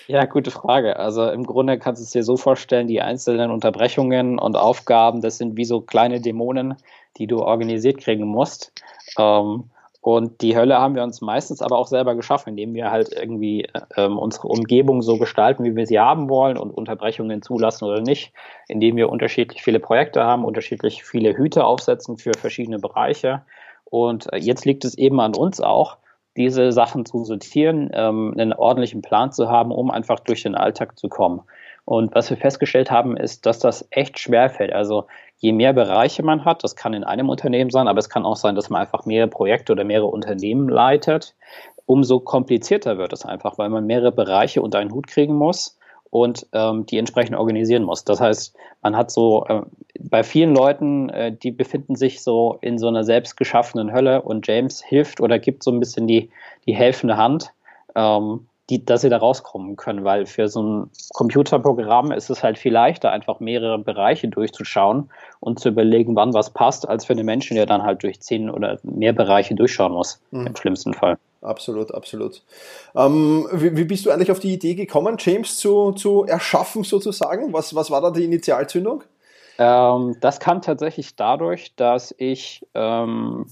ja, 0.07 0.25
gute 0.25 0.51
Frage. 0.51 0.97
Also 0.99 1.31
im 1.31 1.45
Grunde 1.45 1.79
kannst 1.79 2.01
du 2.01 2.05
es 2.05 2.11
dir 2.11 2.25
so 2.25 2.37
vorstellen, 2.37 2.89
die 2.89 3.01
einzelnen 3.01 3.51
Unterbrechungen 3.51 4.39
und 4.39 4.57
Aufgaben, 4.57 5.21
das 5.21 5.39
sind 5.39 5.57
wie 5.57 5.65
so 5.65 5.81
kleine 5.81 6.21
Dämonen, 6.21 6.77
die 7.17 7.27
du 7.27 7.41
organisiert 7.41 7.99
kriegen 7.99 8.27
musst. 8.27 8.73
Ähm, 9.19 9.65
und 10.09 10.41
die 10.41 10.57
Hölle 10.57 10.79
haben 10.79 10.95
wir 10.95 11.03
uns 11.03 11.21
meistens 11.21 11.61
aber 11.61 11.77
auch 11.77 11.87
selber 11.87 12.15
geschaffen, 12.15 12.49
indem 12.49 12.73
wir 12.73 12.91
halt 12.91 13.13
irgendwie 13.13 13.69
ähm, 13.95 14.17
unsere 14.17 14.49
Umgebung 14.49 15.03
so 15.03 15.19
gestalten, 15.19 15.65
wie 15.65 15.77
wir 15.77 15.87
sie 15.87 16.01
haben 16.01 16.31
wollen 16.31 16.57
und 16.57 16.71
Unterbrechungen 16.71 17.43
zulassen 17.43 17.85
oder 17.85 18.01
nicht, 18.01 18.33
indem 18.69 18.97
wir 18.97 19.11
unterschiedlich 19.11 19.63
viele 19.63 19.81
Projekte 19.81 20.25
haben, 20.25 20.47
unterschiedlich 20.47 21.05
viele 21.05 21.37
Hüte 21.37 21.63
aufsetzen 21.65 22.17
für 22.17 22.33
verschiedene 22.39 22.79
Bereiche. 22.79 23.43
Und 23.85 24.33
äh, 24.33 24.39
jetzt 24.39 24.65
liegt 24.65 24.87
es 24.87 24.97
eben 24.97 25.21
an 25.21 25.35
uns 25.35 25.61
auch, 25.61 25.99
diese 26.39 26.73
Sachen 26.73 27.05
zu 27.05 27.25
sortieren, 27.25 27.91
ähm, 27.93 28.33
einen 28.33 28.55
ordentlichen 28.55 29.03
Plan 29.03 29.31
zu 29.31 29.51
haben, 29.51 29.73
um 29.73 29.91
einfach 29.91 30.21
durch 30.21 30.43
den 30.43 30.55
Alltag 30.55 30.99
zu 30.99 31.11
kommen. 31.11 31.43
Und 31.89 32.15
was 32.15 32.29
wir 32.29 32.37
festgestellt 32.37 32.91
haben, 32.91 33.17
ist, 33.17 33.47
dass 33.47 33.61
das 33.61 33.89
echt 33.89 34.19
schwer 34.19 34.51
fällt. 34.51 34.75
Also 34.75 35.07
je 35.39 35.53
mehr 35.53 35.73
Bereiche 35.73 36.23
man 36.23 36.45
hat, 36.45 36.63
das 36.63 36.77
kann 36.77 36.93
in 36.93 37.03
einem 37.03 37.31
Unternehmen 37.31 37.71
sein, 37.71 37.89
aber 37.89 37.99
es 37.99 38.11
kann 38.11 38.27
auch 38.27 38.37
sein, 38.37 38.55
dass 38.55 38.69
man 38.69 38.83
einfach 38.83 39.07
mehrere 39.07 39.31
Projekte 39.31 39.73
oder 39.73 39.85
mehrere 39.85 40.09
Unternehmen 40.09 40.69
leitet, 40.69 41.35
umso 41.87 42.21
komplizierter 42.21 42.99
wird 42.99 43.15
es 43.15 43.25
einfach, 43.25 43.57
weil 43.57 43.71
man 43.71 43.87
mehrere 43.87 44.13
Bereiche 44.13 44.61
unter 44.61 44.81
einen 44.81 44.93
Hut 44.93 45.07
kriegen 45.07 45.35
muss 45.35 45.79
und 46.11 46.47
ähm, 46.53 46.85
die 46.85 46.99
entsprechend 46.99 47.37
organisieren 47.37 47.85
muss. 47.85 48.05
Das 48.05 48.21
heißt, 48.21 48.55
man 48.83 48.95
hat 48.95 49.11
so 49.11 49.47
äh, 49.47 49.63
bei 49.99 50.23
vielen 50.25 50.55
Leuten, 50.55 51.09
äh, 51.09 51.33
die 51.33 51.53
befinden 51.53 51.97
sich 51.97 52.23
so 52.23 52.59
in 52.61 52.77
so 52.77 52.89
einer 52.89 53.05
selbst 53.05 53.39
geschaffenen 53.39 53.95
Hölle 53.95 54.21
und 54.21 54.47
James 54.47 54.85
hilft 54.85 55.23
oder 55.23 55.39
gibt 55.39 55.63
so 55.63 55.71
ein 55.71 55.81
bisschen 55.81 56.07
die, 56.07 56.29
die 56.67 56.75
helfende 56.75 57.17
Hand. 57.17 57.55
Ähm, 57.95 58.47
die, 58.71 58.85
dass 58.85 59.01
sie 59.01 59.09
da 59.09 59.17
rauskommen 59.17 59.77
können, 59.77 60.05
weil 60.05 60.27
für 60.27 60.49
so 60.49 60.63
ein 60.63 60.91
Computerprogramm 61.15 62.13
ist 62.13 62.29
es 62.29 62.43
halt 62.43 62.59
viel 62.59 62.73
leichter, 62.73 63.11
einfach 63.11 63.41
mehrere 63.41 63.79
Bereiche 63.79 64.29
durchzuschauen 64.29 65.11
und 65.41 65.59
zu 65.59 65.71
überlegen, 65.71 66.15
wann 66.17 66.35
was 66.35 66.51
passt, 66.51 66.89
als 66.89 67.07
für 67.07 67.15
einen 67.15 67.25
Menschen, 67.25 67.55
der 67.57 67.67
dann 67.67 67.83
halt 67.83 68.03
durch 68.03 68.21
zehn 68.21 68.51
oder 68.51 68.79
mehr 68.83 69.13
Bereiche 69.13 69.55
durchschauen 69.55 69.93
muss, 69.93 70.21
mhm. 70.31 70.49
im 70.49 70.57
schlimmsten 70.57 70.93
Fall. 70.93 71.17
Absolut, 71.41 71.95
absolut. 71.95 72.43
Ähm, 72.97 73.47
wie, 73.53 73.77
wie, 73.77 73.85
bist 73.85 74.05
du 74.05 74.11
eigentlich 74.11 74.33
auf 74.33 74.41
die 74.41 74.53
Idee 74.53 74.75
gekommen, 74.75 75.17
James 75.19 75.57
zu, 75.57 75.93
zu 75.93 76.25
erschaffen 76.25 76.83
sozusagen? 76.83 77.53
Was, 77.53 77.75
was 77.75 77.91
war 77.91 78.01
da 78.01 78.11
die 78.11 78.25
Initialzündung? 78.25 79.05
Ähm, 79.59 80.17
das 80.21 80.39
kam 80.39 80.63
tatsächlich 80.63 81.17
dadurch, 81.17 81.75
dass 81.75 82.15
ich 82.17 82.65
ähm, 82.75 83.45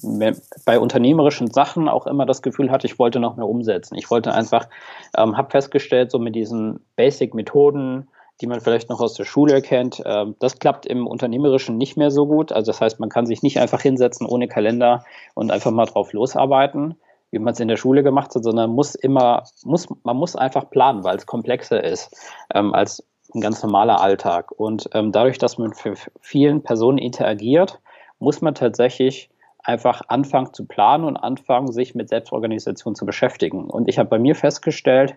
bei 0.64 0.78
unternehmerischen 0.78 1.50
Sachen 1.50 1.88
auch 1.88 2.06
immer 2.06 2.26
das 2.26 2.42
Gefühl 2.42 2.70
hatte, 2.70 2.86
ich 2.86 2.98
wollte 3.00 3.18
noch 3.18 3.36
mehr 3.36 3.48
umsetzen. 3.48 3.96
Ich 3.96 4.08
wollte 4.08 4.32
einfach, 4.32 4.68
ähm, 5.16 5.36
habe 5.36 5.50
festgestellt, 5.50 6.12
so 6.12 6.20
mit 6.20 6.36
diesen 6.36 6.78
Basic-Methoden, 6.94 8.06
die 8.40 8.46
man 8.46 8.60
vielleicht 8.60 8.88
noch 8.88 9.00
aus 9.00 9.14
der 9.14 9.24
Schule 9.24 9.60
kennt, 9.62 10.00
äh, 10.04 10.26
das 10.38 10.60
klappt 10.60 10.86
im 10.86 11.08
Unternehmerischen 11.08 11.76
nicht 11.76 11.96
mehr 11.96 12.12
so 12.12 12.26
gut. 12.26 12.52
Also 12.52 12.70
das 12.70 12.80
heißt, 12.80 13.00
man 13.00 13.08
kann 13.08 13.26
sich 13.26 13.42
nicht 13.42 13.58
einfach 13.58 13.80
hinsetzen 13.80 14.26
ohne 14.26 14.46
Kalender 14.46 15.04
und 15.34 15.50
einfach 15.50 15.72
mal 15.72 15.86
drauf 15.86 16.12
losarbeiten, 16.12 16.94
wie 17.32 17.40
man 17.40 17.54
es 17.54 17.60
in 17.60 17.68
der 17.68 17.76
Schule 17.76 18.04
gemacht 18.04 18.32
hat, 18.32 18.44
sondern 18.44 18.70
muss 18.70 18.94
immer, 18.94 19.42
muss, 19.64 19.88
man 20.04 20.16
muss 20.16 20.36
einfach 20.36 20.70
planen, 20.70 21.02
weil 21.02 21.16
es 21.16 21.26
komplexer 21.26 21.82
ist 21.82 22.16
ähm, 22.54 22.72
als 22.74 23.02
ein 23.36 23.40
ganz 23.40 23.62
normaler 23.62 24.00
Alltag. 24.00 24.50
Und 24.50 24.88
ähm, 24.94 25.12
dadurch, 25.12 25.38
dass 25.38 25.58
man 25.58 25.74
für 25.74 25.94
vielen 26.20 26.62
Personen 26.62 26.98
interagiert, 26.98 27.80
muss 28.18 28.40
man 28.40 28.54
tatsächlich 28.54 29.30
einfach 29.62 30.02
anfangen 30.08 30.52
zu 30.54 30.64
planen 30.64 31.04
und 31.04 31.16
anfangen, 31.16 31.72
sich 31.72 31.94
mit 31.94 32.08
Selbstorganisation 32.08 32.94
zu 32.94 33.04
beschäftigen. 33.04 33.68
Und 33.68 33.88
ich 33.88 33.98
habe 33.98 34.08
bei 34.08 34.18
mir 34.18 34.34
festgestellt, 34.34 35.16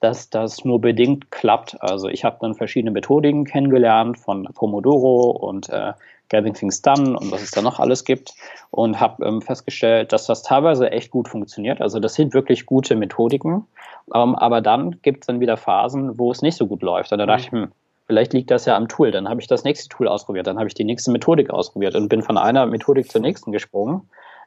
dass 0.00 0.30
das 0.30 0.64
nur 0.64 0.80
bedingt 0.80 1.30
klappt. 1.30 1.80
Also 1.80 2.08
ich 2.08 2.24
habe 2.24 2.36
dann 2.40 2.54
verschiedene 2.54 2.90
Methodiken 2.90 3.44
kennengelernt 3.44 4.18
von 4.18 4.44
Pomodoro 4.54 5.30
und 5.30 5.68
äh, 5.70 5.92
Getting 6.28 6.54
Things 6.54 6.82
Done 6.82 7.18
und 7.18 7.30
was 7.30 7.42
es 7.42 7.50
da 7.50 7.62
noch 7.62 7.78
alles 7.78 8.04
gibt 8.04 8.34
und 8.70 9.00
habe 9.00 9.24
ähm, 9.24 9.40
festgestellt, 9.40 10.12
dass 10.12 10.26
das 10.26 10.42
teilweise 10.42 10.90
echt 10.90 11.10
gut 11.10 11.28
funktioniert. 11.28 11.80
Also 11.80 12.00
das 12.00 12.14
sind 12.14 12.34
wirklich 12.34 12.66
gute 12.66 12.96
Methodiken, 12.96 13.66
ähm, 14.14 14.34
aber 14.34 14.60
dann 14.60 15.00
gibt 15.02 15.22
es 15.22 15.26
dann 15.26 15.40
wieder 15.40 15.56
Phasen, 15.56 16.18
wo 16.18 16.30
es 16.30 16.42
nicht 16.42 16.56
so 16.56 16.66
gut 16.66 16.82
läuft. 16.82 17.12
Und 17.12 17.18
da 17.18 17.26
dachte 17.26 17.42
ich, 17.42 17.52
hm, 17.52 17.72
vielleicht 18.06 18.32
liegt 18.32 18.50
das 18.50 18.64
ja 18.64 18.76
am 18.76 18.88
Tool. 18.88 19.10
Dann 19.12 19.28
habe 19.28 19.40
ich 19.40 19.46
das 19.46 19.64
nächste 19.64 19.88
Tool 19.88 20.08
ausprobiert, 20.08 20.46
dann 20.46 20.58
habe 20.58 20.68
ich 20.68 20.74
die 20.74 20.84
nächste 20.84 21.10
Methodik 21.10 21.50
ausprobiert 21.50 21.94
und 21.94 22.08
bin 22.08 22.22
von 22.22 22.36
einer 22.36 22.66
Methodik 22.66 23.10
zur 23.10 23.20
nächsten 23.20 23.52
gesprungen. 23.52 24.02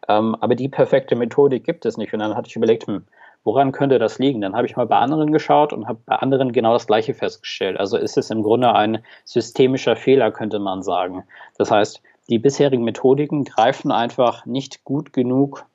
Ähm, 0.08 0.36
aber 0.40 0.56
die 0.56 0.70
perfekte 0.70 1.16
Methodik 1.16 1.64
gibt 1.64 1.86
es 1.86 1.98
nicht. 1.98 2.14
Und 2.14 2.20
dann 2.20 2.36
hatte 2.36 2.48
ich 2.50 2.56
überlegt, 2.56 2.88
hm, 2.88 3.04
woran 3.44 3.72
könnte 3.72 4.00
das 4.00 4.20
liegen? 4.20 4.42
Dann 4.42 4.56
habe 4.56 4.68
ich 4.68 4.76
mal 4.76 4.86
bei 4.86 4.98
anderen 4.98 5.32
geschaut 5.32 5.74
und 5.74 5.88
habe 5.88 6.00
bei 6.06 6.16
anderen 6.16 6.52
genau 6.52 6.74
das 6.74 6.88
Gleiche 6.88 7.14
festgestellt. 7.14 7.80
Also 7.80 7.98
ist 7.98 8.18
es 8.18 8.30
im 8.30 8.44
Grunde 8.44 8.74
ein 8.74 9.04
systemischer 9.26 9.96
Fehler, 9.96 10.32
könnte 10.32 10.60
man 10.60 10.84
sagen. 10.84 11.24
Das 11.58 11.72
heißt, 11.72 12.02
die 12.30 12.40
bisherigen 12.40 12.84
Methodiken 12.84 13.44
greifen 13.44 13.92
einfach 13.92 14.46
nicht 14.46 14.84
gut 14.84 15.14
genug 15.14 15.66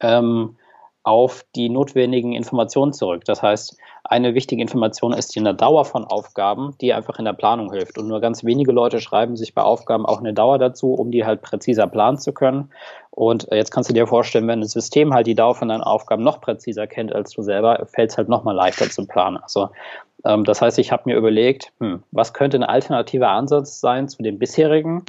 ähm, 0.00 0.56
auf 1.04 1.44
die 1.54 1.68
notwendigen 1.68 2.32
Informationen 2.32 2.92
zurück. 2.92 3.24
Das 3.24 3.42
heißt, 3.42 3.76
eine 4.04 4.34
wichtige 4.34 4.60
Information 4.60 5.14
ist 5.14 5.34
die 5.34 5.40
eine 5.40 5.54
Dauer 5.54 5.86
von 5.86 6.04
Aufgaben, 6.04 6.76
die 6.80 6.92
einfach 6.92 7.18
in 7.18 7.24
der 7.24 7.32
Planung 7.32 7.72
hilft. 7.72 7.96
Und 7.96 8.06
nur 8.06 8.20
ganz 8.20 8.44
wenige 8.44 8.70
Leute 8.70 9.00
schreiben 9.00 9.36
sich 9.36 9.54
bei 9.54 9.62
Aufgaben 9.62 10.04
auch 10.04 10.20
eine 10.20 10.34
Dauer 10.34 10.58
dazu, 10.58 10.92
um 10.92 11.10
die 11.10 11.24
halt 11.24 11.40
präziser 11.40 11.86
planen 11.86 12.18
zu 12.18 12.32
können. 12.32 12.70
Und 13.10 13.48
jetzt 13.50 13.70
kannst 13.70 13.88
du 13.88 13.94
dir 13.94 14.06
vorstellen, 14.06 14.46
wenn 14.46 14.60
ein 14.60 14.68
System 14.68 15.14
halt 15.14 15.26
die 15.26 15.34
Dauer 15.34 15.54
von 15.54 15.68
deinen 15.68 15.82
Aufgaben 15.82 16.22
noch 16.22 16.40
präziser 16.40 16.86
kennt 16.86 17.14
als 17.14 17.30
du 17.30 17.42
selber, 17.42 17.86
fällt 17.86 18.10
es 18.10 18.18
halt 18.18 18.28
nochmal 18.28 18.54
leichter 18.54 18.90
zu 18.90 19.06
planen. 19.06 19.38
Also 19.38 19.70
ähm, 20.24 20.44
das 20.44 20.60
heißt, 20.60 20.78
ich 20.78 20.92
habe 20.92 21.04
mir 21.06 21.16
überlegt, 21.16 21.72
hm, 21.80 22.02
was 22.10 22.34
könnte 22.34 22.58
ein 22.58 22.64
alternativer 22.64 23.30
Ansatz 23.30 23.80
sein 23.80 24.08
zu 24.08 24.22
dem 24.22 24.38
bisherigen? 24.38 25.04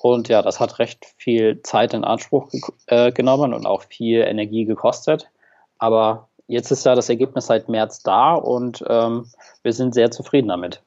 Und 0.00 0.28
ja, 0.28 0.40
das 0.40 0.60
hat 0.60 0.78
recht 0.78 1.04
viel 1.18 1.60
Zeit 1.62 1.92
in 1.92 2.04
Anspruch 2.04 2.48
äh, 2.86 3.12
genommen 3.12 3.52
und 3.52 3.66
auch 3.66 3.82
viel 3.82 4.20
Energie 4.20 4.64
gekostet. 4.64 5.30
Aber 5.78 6.28
jetzt 6.50 6.70
ist 6.70 6.84
ja 6.84 6.94
das 6.94 7.08
Ergebnis 7.08 7.46
seit 7.46 7.68
März 7.68 8.02
da 8.02 8.34
und 8.34 8.84
ähm, 8.88 9.26
wir 9.62 9.72
sind 9.72 9.94
sehr 9.94 10.10
zufrieden 10.10 10.48
damit. 10.48 10.82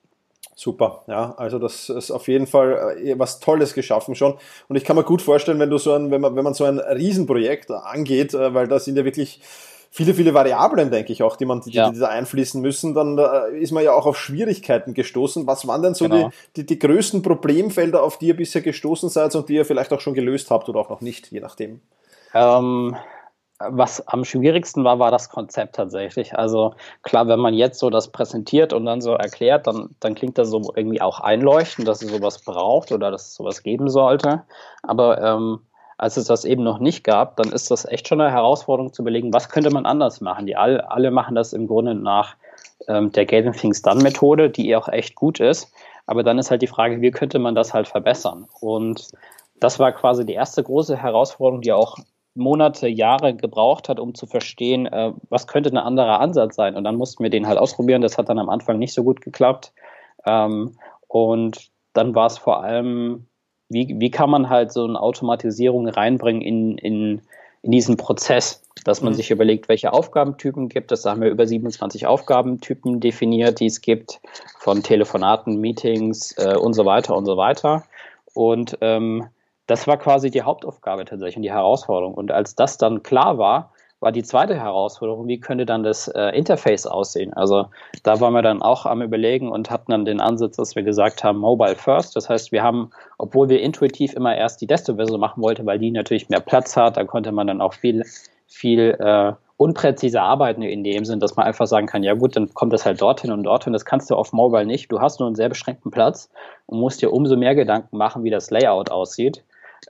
Super, 0.55 1.03
ja, 1.07 1.33
also 1.37 1.57
das 1.57 1.89
ist 1.89 2.11
auf 2.11 2.27
jeden 2.27 2.45
Fall 2.45 2.97
äh, 3.03 3.17
was 3.17 3.39
Tolles 3.39 3.73
geschaffen 3.73 4.13
schon. 4.13 4.35
Und 4.67 4.75
ich 4.75 4.83
kann 4.83 4.95
mir 4.95 5.03
gut 5.03 5.21
vorstellen, 5.21 5.59
wenn 5.59 5.69
du 5.69 5.77
so 5.77 5.93
ein, 5.93 6.11
wenn 6.11 6.21
man, 6.21 6.35
wenn 6.35 6.43
man 6.43 6.53
so 6.53 6.65
ein 6.65 6.79
Riesenprojekt 6.79 7.71
angeht, 7.71 8.33
äh, 8.33 8.53
weil 8.53 8.67
da 8.67 8.79
sind 8.79 8.95
ja 8.95 9.03
wirklich 9.03 9.41
viele, 9.89 10.13
viele 10.13 10.33
Variablen, 10.33 10.91
denke 10.91 11.11
ich 11.11 11.23
auch, 11.23 11.37
die 11.37 11.45
man, 11.45 11.61
die, 11.61 11.71
ja. 11.71 11.89
die 11.89 11.99
da 11.99 12.07
einfließen 12.07 12.61
müssen, 12.61 12.93
dann 12.93 13.17
äh, 13.17 13.57
ist 13.57 13.71
man 13.71 13.83
ja 13.83 13.93
auch 13.93 14.05
auf 14.05 14.17
Schwierigkeiten 14.17 14.93
gestoßen. 14.93 15.47
Was 15.47 15.67
waren 15.67 15.81
denn 15.81 15.95
so 15.95 16.07
genau. 16.07 16.29
die, 16.55 16.61
die, 16.61 16.65
die 16.65 16.79
größten 16.79 17.21
Problemfelder, 17.23 18.03
auf 18.03 18.19
die 18.19 18.27
ihr 18.27 18.35
bisher 18.35 18.61
gestoßen 18.61 19.09
seid 19.09 19.35
und 19.35 19.49
die 19.49 19.55
ihr 19.55 19.65
vielleicht 19.65 19.91
auch 19.91 20.01
schon 20.01 20.13
gelöst 20.13 20.51
habt 20.51 20.69
oder 20.69 20.79
auch 20.79 20.89
noch 20.89 21.01
nicht, 21.01 21.31
je 21.31 21.39
nachdem? 21.39 21.81
Ähm, 22.33 22.95
was 23.59 24.07
am 24.07 24.25
schwierigsten 24.25 24.83
war, 24.83 24.99
war 24.99 25.11
das 25.11 25.29
Konzept 25.29 25.75
tatsächlich. 25.75 26.37
Also 26.37 26.73
klar, 27.01 27.27
wenn 27.27 27.39
man 27.39 27.53
jetzt 27.53 27.79
so 27.79 27.89
das 27.89 28.11
präsentiert 28.11 28.73
und 28.73 28.85
dann 28.85 29.01
so 29.01 29.13
erklärt, 29.13 29.67
dann, 29.67 29.95
dann 29.99 30.15
klingt 30.15 30.37
das 30.37 30.49
so 30.49 30.73
irgendwie 30.75 31.01
auch 31.01 31.19
einleuchtend, 31.19 31.87
dass 31.87 32.01
es 32.01 32.11
sowas 32.11 32.39
braucht 32.39 32.91
oder 32.91 33.11
dass 33.11 33.27
es 33.27 33.35
sowas 33.35 33.63
geben 33.63 33.89
sollte. 33.89 34.43
Aber 34.81 35.21
ähm, 35.21 35.59
als 35.97 36.17
es 36.17 36.25
das 36.25 36.45
eben 36.45 36.63
noch 36.63 36.79
nicht 36.79 37.03
gab, 37.03 37.37
dann 37.37 37.51
ist 37.51 37.71
das 37.71 37.85
echt 37.85 38.07
schon 38.07 38.19
eine 38.19 38.31
Herausforderung 38.31 38.91
zu 38.91 39.03
überlegen, 39.03 39.33
was 39.33 39.49
könnte 39.49 39.69
man 39.69 39.85
anders 39.85 40.21
machen. 40.21 40.47
Die 40.47 40.55
all, 40.55 40.81
alle 40.81 41.11
machen 41.11 41.35
das 41.35 41.53
im 41.53 41.67
Grunde 41.67 41.95
nach 41.95 42.35
ähm, 42.87 43.11
der 43.11 43.25
Getting 43.25 43.53
Things 43.53 43.81
Done 43.81 44.01
Methode, 44.01 44.49
die 44.49 44.75
auch 44.75 44.87
echt 44.89 45.15
gut 45.15 45.39
ist. 45.39 45.71
Aber 46.05 46.23
dann 46.23 46.39
ist 46.39 46.51
halt 46.51 46.61
die 46.61 46.67
Frage, 46.67 47.01
wie 47.01 47.11
könnte 47.11 47.39
man 47.39 47.55
das 47.55 47.73
halt 47.73 47.87
verbessern? 47.87 48.47
Und 48.59 49.11
das 49.59 49.79
war 49.79 49.91
quasi 49.93 50.25
die 50.25 50.33
erste 50.33 50.61
große 50.61 50.97
Herausforderung, 50.97 51.61
die 51.61 51.71
auch 51.71 51.97
Monate, 52.35 52.87
Jahre 52.87 53.35
gebraucht 53.35 53.89
hat, 53.89 53.99
um 53.99 54.15
zu 54.15 54.25
verstehen, 54.25 54.85
äh, 54.87 55.13
was 55.29 55.47
könnte 55.47 55.69
ein 55.69 55.77
anderer 55.77 56.19
Ansatz 56.19 56.55
sein. 56.55 56.75
Und 56.75 56.83
dann 56.83 56.95
mussten 56.95 57.23
wir 57.23 57.29
den 57.29 57.47
halt 57.47 57.59
ausprobieren. 57.59 58.01
Das 58.01 58.17
hat 58.17 58.29
dann 58.29 58.39
am 58.39 58.49
Anfang 58.49 58.79
nicht 58.79 58.93
so 58.93 59.03
gut 59.03 59.21
geklappt. 59.21 59.73
Ähm, 60.25 60.77
und 61.07 61.69
dann 61.93 62.15
war 62.15 62.27
es 62.27 62.37
vor 62.37 62.63
allem 62.63 63.27
wie, 63.73 63.95
wie 63.97 64.11
kann 64.11 64.29
man 64.29 64.49
halt 64.49 64.71
so 64.71 64.85
eine 64.85 65.01
Automatisierung 65.01 65.87
reinbringen 65.87 66.41
in, 66.41 66.77
in, 66.77 67.21
in 67.61 67.71
diesen 67.71 67.97
Prozess, 67.97 68.63
dass 68.85 69.01
man 69.01 69.13
mhm. 69.13 69.17
sich 69.17 69.31
überlegt, 69.31 69.67
welche 69.67 69.91
Aufgabentypen 69.91 70.69
gibt 70.69 70.91
es. 70.91 71.01
Da 71.01 71.11
haben 71.11 71.21
wir 71.21 71.29
über 71.29 71.47
27 71.47 72.05
Aufgabentypen 72.05 72.99
definiert, 72.99 73.59
die 73.59 73.65
es 73.65 73.81
gibt, 73.81 74.21
von 74.59 74.83
Telefonaten, 74.83 75.59
Meetings 75.59 76.35
äh, 76.37 76.55
und 76.55 76.73
so 76.73 76.85
weiter 76.85 77.15
und 77.15 77.25
so 77.25 77.35
weiter. 77.35 77.83
Und 78.33 78.77
ähm, 78.81 79.27
das 79.67 79.87
war 79.87 79.97
quasi 79.97 80.29
die 80.29 80.41
Hauptaufgabe 80.41 81.05
tatsächlich 81.05 81.37
und 81.37 81.43
die 81.43 81.51
Herausforderung. 81.51 82.13
Und 82.13 82.31
als 82.31 82.55
das 82.55 82.77
dann 82.77 83.03
klar 83.03 83.37
war, 83.37 83.71
war 84.03 84.11
die 84.11 84.23
zweite 84.23 84.55
Herausforderung, 84.55 85.27
wie 85.27 85.39
könnte 85.39 85.65
dann 85.65 85.81
das 85.81 86.09
äh, 86.09 86.37
Interface 86.37 86.85
aussehen? 86.85 87.33
Also 87.33 87.67
da 88.03 88.19
waren 88.19 88.33
wir 88.33 88.41
dann 88.41 88.61
auch 88.61 88.85
am 88.85 89.01
Überlegen 89.01 89.49
und 89.49 89.71
hatten 89.71 89.91
dann 89.91 90.03
den 90.03 90.19
Ansatz, 90.19 90.57
dass 90.57 90.75
wir 90.75 90.83
gesagt 90.83 91.23
haben, 91.23 91.39
Mobile 91.39 91.75
First. 91.75 92.15
Das 92.17 92.29
heißt, 92.29 92.51
wir 92.51 92.63
haben, 92.63 92.91
obwohl 93.17 93.47
wir 93.47 93.61
intuitiv 93.61 94.13
immer 94.13 94.35
erst 94.35 94.59
die 94.59 94.67
Desktop-Version 94.67 95.21
machen 95.21 95.41
wollten, 95.41 95.65
weil 95.65 95.79
die 95.79 95.89
natürlich 95.89 96.27
mehr 96.27 96.41
Platz 96.41 96.75
hat, 96.75 96.97
da 96.97 97.05
konnte 97.05 97.31
man 97.31 97.47
dann 97.47 97.61
auch 97.61 97.73
viel, 97.73 98.03
viel 98.45 98.97
äh, 98.99 99.31
unpräziser 99.55 100.21
arbeiten 100.21 100.63
in 100.63 100.83
dem 100.83 101.05
Sinn, 101.05 101.21
dass 101.21 101.37
man 101.37 101.45
einfach 101.45 101.67
sagen 101.67 101.87
kann, 101.87 102.03
ja 102.03 102.13
gut, 102.13 102.35
dann 102.35 102.53
kommt 102.53 102.73
das 102.73 102.85
halt 102.85 103.01
dorthin 103.01 103.31
und 103.31 103.43
dorthin. 103.43 103.71
Das 103.71 103.85
kannst 103.85 104.09
du 104.09 104.15
auf 104.15 104.33
Mobile 104.33 104.65
nicht. 104.65 104.91
Du 104.91 104.99
hast 104.99 105.21
nur 105.21 105.27
einen 105.27 105.37
sehr 105.37 105.47
beschränkten 105.47 105.91
Platz 105.91 106.29
und 106.65 106.79
musst 106.79 107.01
dir 107.01 107.13
umso 107.13 107.37
mehr 107.37 107.55
Gedanken 107.55 107.95
machen, 107.95 108.25
wie 108.25 108.29
das 108.29 108.51
Layout 108.51 108.91
aussieht. 108.91 109.43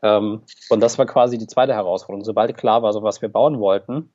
Ähm, 0.03 0.41
und 0.69 0.79
das 0.81 0.99
war 0.99 1.05
quasi 1.05 1.37
die 1.37 1.47
zweite 1.47 1.73
Herausforderung. 1.73 2.23
Sobald 2.23 2.55
klar 2.57 2.83
war, 2.83 2.93
so 2.93 3.01
was 3.01 3.21
wir 3.21 3.29
bauen 3.29 3.59
wollten, 3.59 4.13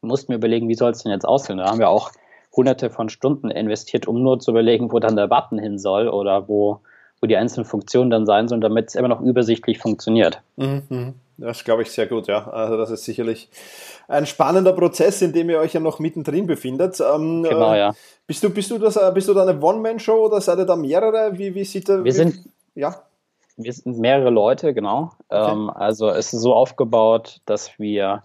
mussten 0.00 0.28
wir 0.28 0.36
überlegen, 0.36 0.68
wie 0.68 0.74
soll 0.74 0.92
es 0.92 1.02
denn 1.02 1.12
jetzt 1.12 1.26
aussehen. 1.26 1.58
Da 1.58 1.66
haben 1.66 1.80
wir 1.80 1.90
auch 1.90 2.12
hunderte 2.56 2.88
von 2.88 3.08
Stunden 3.08 3.50
investiert, 3.50 4.06
um 4.06 4.22
nur 4.22 4.38
zu 4.38 4.52
überlegen, 4.52 4.92
wo 4.92 5.00
dann 5.00 5.16
der 5.16 5.26
Button 5.26 5.58
hin 5.58 5.78
soll 5.78 6.08
oder 6.08 6.48
wo, 6.48 6.80
wo 7.20 7.26
die 7.26 7.36
einzelnen 7.36 7.66
Funktionen 7.66 8.10
dann 8.10 8.26
sein 8.26 8.48
sollen, 8.48 8.60
damit 8.60 8.88
es 8.88 8.94
immer 8.94 9.08
noch 9.08 9.20
übersichtlich 9.20 9.78
funktioniert. 9.78 10.40
Mhm. 10.56 11.14
Das 11.36 11.62
glaube 11.62 11.82
ich 11.82 11.90
sehr 11.92 12.06
gut, 12.06 12.26
ja. 12.26 12.48
Also 12.48 12.76
das 12.76 12.90
ist 12.90 13.04
sicherlich 13.04 13.48
ein 14.08 14.26
spannender 14.26 14.72
Prozess, 14.72 15.22
in 15.22 15.32
dem 15.32 15.50
ihr 15.50 15.60
euch 15.60 15.72
ja 15.72 15.80
noch 15.80 16.00
mittendrin 16.00 16.46
befindet. 16.46 17.00
Ähm, 17.00 17.44
genau, 17.44 17.74
ja. 17.74 17.94
Bist 18.26 18.42
du, 18.42 18.50
bist 18.50 18.70
du 18.70 18.78
das, 18.78 18.96
äh, 18.96 19.10
bist 19.14 19.28
du 19.28 19.34
da 19.34 19.42
eine 19.42 19.60
One-Man-Show 19.60 20.26
oder 20.26 20.40
seid 20.40 20.58
ihr 20.58 20.64
da 20.64 20.74
mehrere? 20.74 21.38
Wie, 21.38 21.54
wie 21.54 21.64
sieht 21.64 21.88
der, 21.88 21.98
Wir 21.98 22.04
wie, 22.04 22.10
sind, 22.10 22.48
ja. 22.74 23.02
Wir 23.58 23.72
sind 23.72 23.98
mehrere 23.98 24.30
Leute, 24.30 24.72
genau. 24.72 25.10
Okay. 25.28 25.52
Ähm, 25.52 25.68
also 25.70 26.08
es 26.08 26.32
ist 26.32 26.40
so 26.40 26.54
aufgebaut, 26.54 27.40
dass 27.44 27.78
wir, 27.78 28.22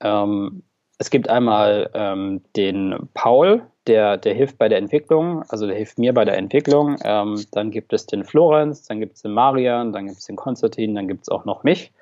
ähm, 0.00 0.64
es 0.98 1.08
gibt 1.08 1.30
einmal 1.30 1.90
ähm, 1.94 2.42
den 2.56 3.08
Paul, 3.14 3.62
der, 3.86 4.16
der 4.16 4.34
hilft 4.34 4.58
bei 4.58 4.68
der 4.68 4.78
Entwicklung, 4.78 5.44
also 5.48 5.66
der 5.66 5.76
hilft 5.76 5.98
mir 5.98 6.12
bei 6.12 6.24
der 6.24 6.36
Entwicklung. 6.36 6.96
Ähm, 7.04 7.44
dann 7.52 7.70
gibt 7.70 7.92
es 7.92 8.06
den 8.06 8.24
Florenz, 8.24 8.82
dann 8.82 9.00
gibt 9.00 9.16
es 9.16 9.22
den 9.22 9.32
Marian, 9.32 9.92
dann 9.92 10.06
gibt 10.06 10.18
es 10.18 10.26
den 10.26 10.36
Konstantin, 10.36 10.94
dann 10.94 11.08
gibt 11.08 11.22
es 11.22 11.28
auch 11.28 11.44
noch 11.44 11.62
mich. 11.62 11.92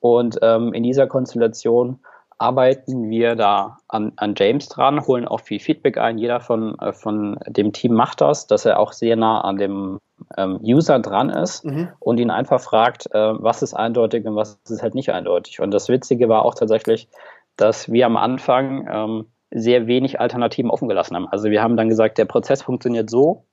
Und 0.00 0.38
ähm, 0.42 0.72
in 0.72 0.82
dieser 0.82 1.06
Konstellation 1.06 1.98
arbeiten 2.40 3.10
wir 3.10 3.36
da 3.36 3.76
an, 3.86 4.12
an 4.16 4.34
James 4.36 4.68
dran, 4.68 5.06
holen 5.06 5.28
auch 5.28 5.40
viel 5.40 5.60
Feedback 5.60 5.98
ein. 5.98 6.16
Jeder 6.16 6.40
von, 6.40 6.78
äh, 6.78 6.92
von 6.92 7.38
dem 7.46 7.72
Team 7.72 7.92
macht 7.92 8.22
das, 8.22 8.46
dass 8.46 8.64
er 8.64 8.78
auch 8.78 8.92
sehr 8.92 9.14
nah 9.16 9.42
an 9.42 9.58
dem 9.58 9.98
ähm, 10.38 10.58
User 10.62 10.98
dran 11.00 11.28
ist 11.28 11.66
mhm. 11.66 11.88
und 11.98 12.18
ihn 12.18 12.30
einfach 12.30 12.60
fragt, 12.60 13.12
äh, 13.14 13.18
was 13.42 13.60
ist 13.60 13.74
eindeutig 13.74 14.24
und 14.24 14.36
was 14.36 14.58
ist 14.68 14.82
halt 14.82 14.94
nicht 14.94 15.12
eindeutig. 15.12 15.60
Und 15.60 15.70
das 15.70 15.90
Witzige 15.90 16.30
war 16.30 16.46
auch 16.46 16.54
tatsächlich, 16.54 17.08
dass 17.56 17.92
wir 17.92 18.06
am 18.06 18.16
Anfang 18.16 18.88
ähm, 18.90 19.26
sehr 19.50 19.86
wenig 19.86 20.18
Alternativen 20.18 20.70
offen 20.70 20.88
gelassen 20.88 21.16
haben. 21.16 21.28
Also 21.28 21.50
wir 21.50 21.62
haben 21.62 21.76
dann 21.76 21.90
gesagt, 21.90 22.16
der 22.16 22.24
Prozess 22.24 22.62
funktioniert 22.62 23.10
so 23.10 23.44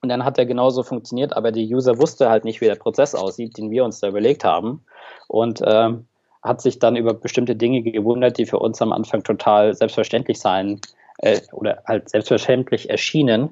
und 0.00 0.08
dann 0.08 0.24
hat 0.24 0.38
er 0.38 0.46
genauso 0.46 0.82
funktioniert, 0.82 1.36
aber 1.36 1.52
der 1.52 1.64
User 1.64 1.98
wusste 1.98 2.30
halt 2.30 2.46
nicht, 2.46 2.62
wie 2.62 2.66
der 2.66 2.76
Prozess 2.76 3.14
aussieht, 3.14 3.58
den 3.58 3.70
wir 3.70 3.84
uns 3.84 4.00
da 4.00 4.08
überlegt 4.08 4.44
haben. 4.44 4.86
Und 5.26 5.60
ähm, 5.66 6.06
hat 6.48 6.60
sich 6.60 6.78
dann 6.78 6.96
über 6.96 7.14
bestimmte 7.14 7.54
Dinge 7.54 7.82
gewundert, 7.82 8.38
die 8.38 8.46
für 8.46 8.58
uns 8.58 8.82
am 8.82 8.92
Anfang 8.92 9.22
total 9.22 9.74
selbstverständlich 9.74 10.40
sein 10.40 10.80
äh, 11.18 11.40
oder 11.52 11.82
halt 11.86 12.08
selbstverständlich 12.08 12.90
erschienen. 12.90 13.50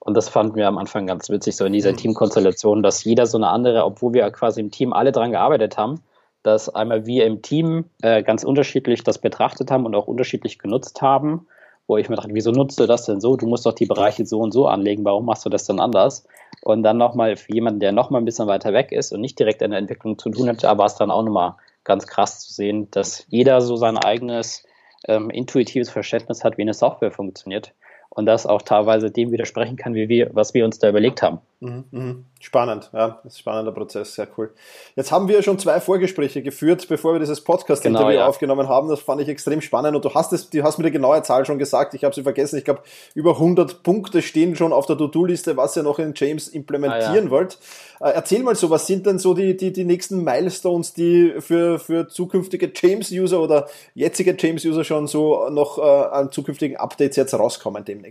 Und 0.00 0.16
das 0.16 0.28
fanden 0.28 0.56
wir 0.56 0.66
am 0.66 0.78
Anfang 0.78 1.06
ganz 1.06 1.28
witzig, 1.28 1.56
so 1.56 1.64
in 1.64 1.72
dieser 1.72 1.92
mhm. 1.92 1.98
Teamkonstellation, 1.98 2.82
dass 2.82 3.04
jeder 3.04 3.26
so 3.26 3.36
eine 3.36 3.48
andere, 3.48 3.84
obwohl 3.84 4.14
wir 4.14 4.28
quasi 4.30 4.60
im 4.60 4.70
Team 4.70 4.92
alle 4.92 5.12
dran 5.12 5.32
gearbeitet 5.32 5.76
haben, 5.76 6.00
dass 6.42 6.74
einmal 6.74 7.04
wir 7.04 7.26
im 7.26 7.42
Team 7.42 7.84
äh, 8.02 8.22
ganz 8.22 8.44
unterschiedlich 8.44 9.02
das 9.04 9.18
betrachtet 9.18 9.70
haben 9.70 9.84
und 9.84 9.94
auch 9.94 10.06
unterschiedlich 10.06 10.58
genutzt 10.58 11.02
haben, 11.02 11.46
wo 11.88 11.96
ich 11.96 12.08
mir 12.08 12.16
dachte, 12.16 12.30
wieso 12.32 12.52
nutzt 12.52 12.78
du 12.78 12.86
das 12.86 13.06
denn 13.06 13.20
so? 13.20 13.36
Du 13.36 13.46
musst 13.46 13.66
doch 13.66 13.74
die 13.74 13.86
Bereiche 13.86 14.24
so 14.24 14.38
und 14.40 14.52
so 14.52 14.66
anlegen, 14.66 15.04
warum 15.04 15.24
machst 15.24 15.44
du 15.44 15.50
das 15.50 15.64
dann 15.64 15.80
anders? 15.80 16.26
Und 16.62 16.82
dann 16.82 16.96
nochmal 16.96 17.36
für 17.36 17.52
jemanden, 17.52 17.80
der 17.80 17.92
nochmal 17.92 18.20
ein 18.20 18.24
bisschen 18.24 18.46
weiter 18.46 18.72
weg 18.72 18.92
ist 18.92 19.12
und 19.12 19.20
nicht 19.20 19.38
direkt 19.38 19.62
an 19.62 19.70
der 19.70 19.78
Entwicklung 19.78 20.18
zu 20.18 20.30
tun 20.30 20.48
hat, 20.48 20.62
war 20.62 20.86
es 20.86 20.96
dann 20.96 21.10
auch 21.10 21.22
nochmal 21.22 21.54
ganz 21.88 22.06
krass 22.06 22.40
zu 22.40 22.52
sehen, 22.52 22.88
dass 22.92 23.24
jeder 23.28 23.60
so 23.60 23.74
sein 23.76 23.98
eigenes 23.98 24.64
ähm, 25.08 25.30
intuitives 25.30 25.90
Verständnis 25.90 26.44
hat, 26.44 26.58
wie 26.58 26.62
eine 26.62 26.74
Software 26.74 27.10
funktioniert 27.10 27.74
und 28.18 28.26
das 28.26 28.46
auch 28.46 28.62
teilweise 28.62 29.12
dem 29.12 29.30
widersprechen 29.30 29.76
kann, 29.76 29.94
wie 29.94 30.08
wir, 30.08 30.30
was 30.32 30.52
wir 30.52 30.64
uns 30.64 30.80
da 30.80 30.88
überlegt 30.88 31.22
haben. 31.22 31.38
Mhm, 31.60 31.84
mhm. 31.92 32.24
Spannend, 32.40 32.90
ja, 32.92 33.20
das 33.22 33.32
ist 33.32 33.38
ein 33.38 33.40
spannender 33.40 33.70
Prozess, 33.72 34.14
sehr 34.14 34.26
cool. 34.36 34.52
Jetzt 34.96 35.12
haben 35.12 35.28
wir 35.28 35.40
schon 35.42 35.58
zwei 35.58 35.80
Vorgespräche 35.80 36.42
geführt, 36.42 36.86
bevor 36.88 37.12
wir 37.12 37.20
dieses 37.20 37.42
Podcast-Interview 37.42 38.08
genau, 38.08 38.20
ja. 38.20 38.26
aufgenommen 38.26 38.68
haben. 38.68 38.88
Das 38.88 39.00
fand 39.00 39.20
ich 39.20 39.28
extrem 39.28 39.60
spannend 39.60 39.94
und 39.94 40.04
du 40.04 40.14
hast 40.14 40.32
es, 40.32 40.50
du 40.50 40.62
hast 40.64 40.78
mir 40.78 40.84
die 40.84 40.90
genaue 40.90 41.22
Zahl 41.22 41.46
schon 41.46 41.58
gesagt. 41.58 41.94
Ich 41.94 42.02
habe 42.02 42.14
sie 42.14 42.22
vergessen. 42.22 42.58
Ich 42.58 42.64
glaube, 42.64 42.82
über 43.14 43.34
100 43.34 43.84
Punkte 43.84 44.22
stehen 44.22 44.56
schon 44.56 44.72
auf 44.72 44.86
der 44.86 44.98
To-Do-Liste, 44.98 45.56
was 45.56 45.76
ihr 45.76 45.84
noch 45.84 46.00
in 46.00 46.12
James 46.16 46.48
implementieren 46.48 47.12
ah, 47.12 47.24
ja. 47.24 47.30
wollt. 47.30 47.58
Äh, 48.00 48.10
erzähl 48.10 48.42
mal 48.42 48.54
so, 48.54 48.70
was 48.70 48.86
sind 48.86 49.06
denn 49.06 49.18
so 49.18 49.34
die, 49.34 49.56
die, 49.56 49.72
die 49.72 49.84
nächsten 49.84 50.22
Milestones, 50.22 50.94
die 50.94 51.34
für, 51.40 51.80
für 51.80 52.08
zukünftige 52.08 52.70
James-User 52.74 53.40
oder 53.40 53.68
jetzige 53.94 54.36
James-User 54.38 54.84
schon 54.84 55.08
so 55.08 55.48
noch 55.50 55.78
äh, 55.78 55.82
an 55.82 56.30
zukünftigen 56.30 56.76
Updates 56.76 57.16
jetzt 57.16 57.34
rauskommen 57.34 57.84
demnächst? 57.84 58.07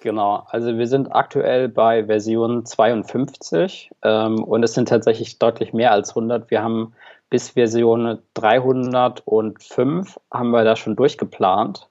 Genau, 0.00 0.42
also 0.48 0.76
wir 0.78 0.86
sind 0.86 1.14
aktuell 1.14 1.68
bei 1.68 2.06
Version 2.06 2.64
52 2.64 3.90
ähm, 4.02 4.42
und 4.42 4.62
es 4.62 4.74
sind 4.74 4.88
tatsächlich 4.88 5.38
deutlich 5.38 5.72
mehr 5.72 5.92
als 5.92 6.10
100. 6.10 6.50
Wir 6.50 6.62
haben 6.62 6.94
bis 7.30 7.50
Version 7.50 8.18
305 8.34 10.18
haben 10.32 10.50
wir 10.50 10.64
da 10.64 10.76
schon 10.76 10.96
durchgeplant. 10.96 11.88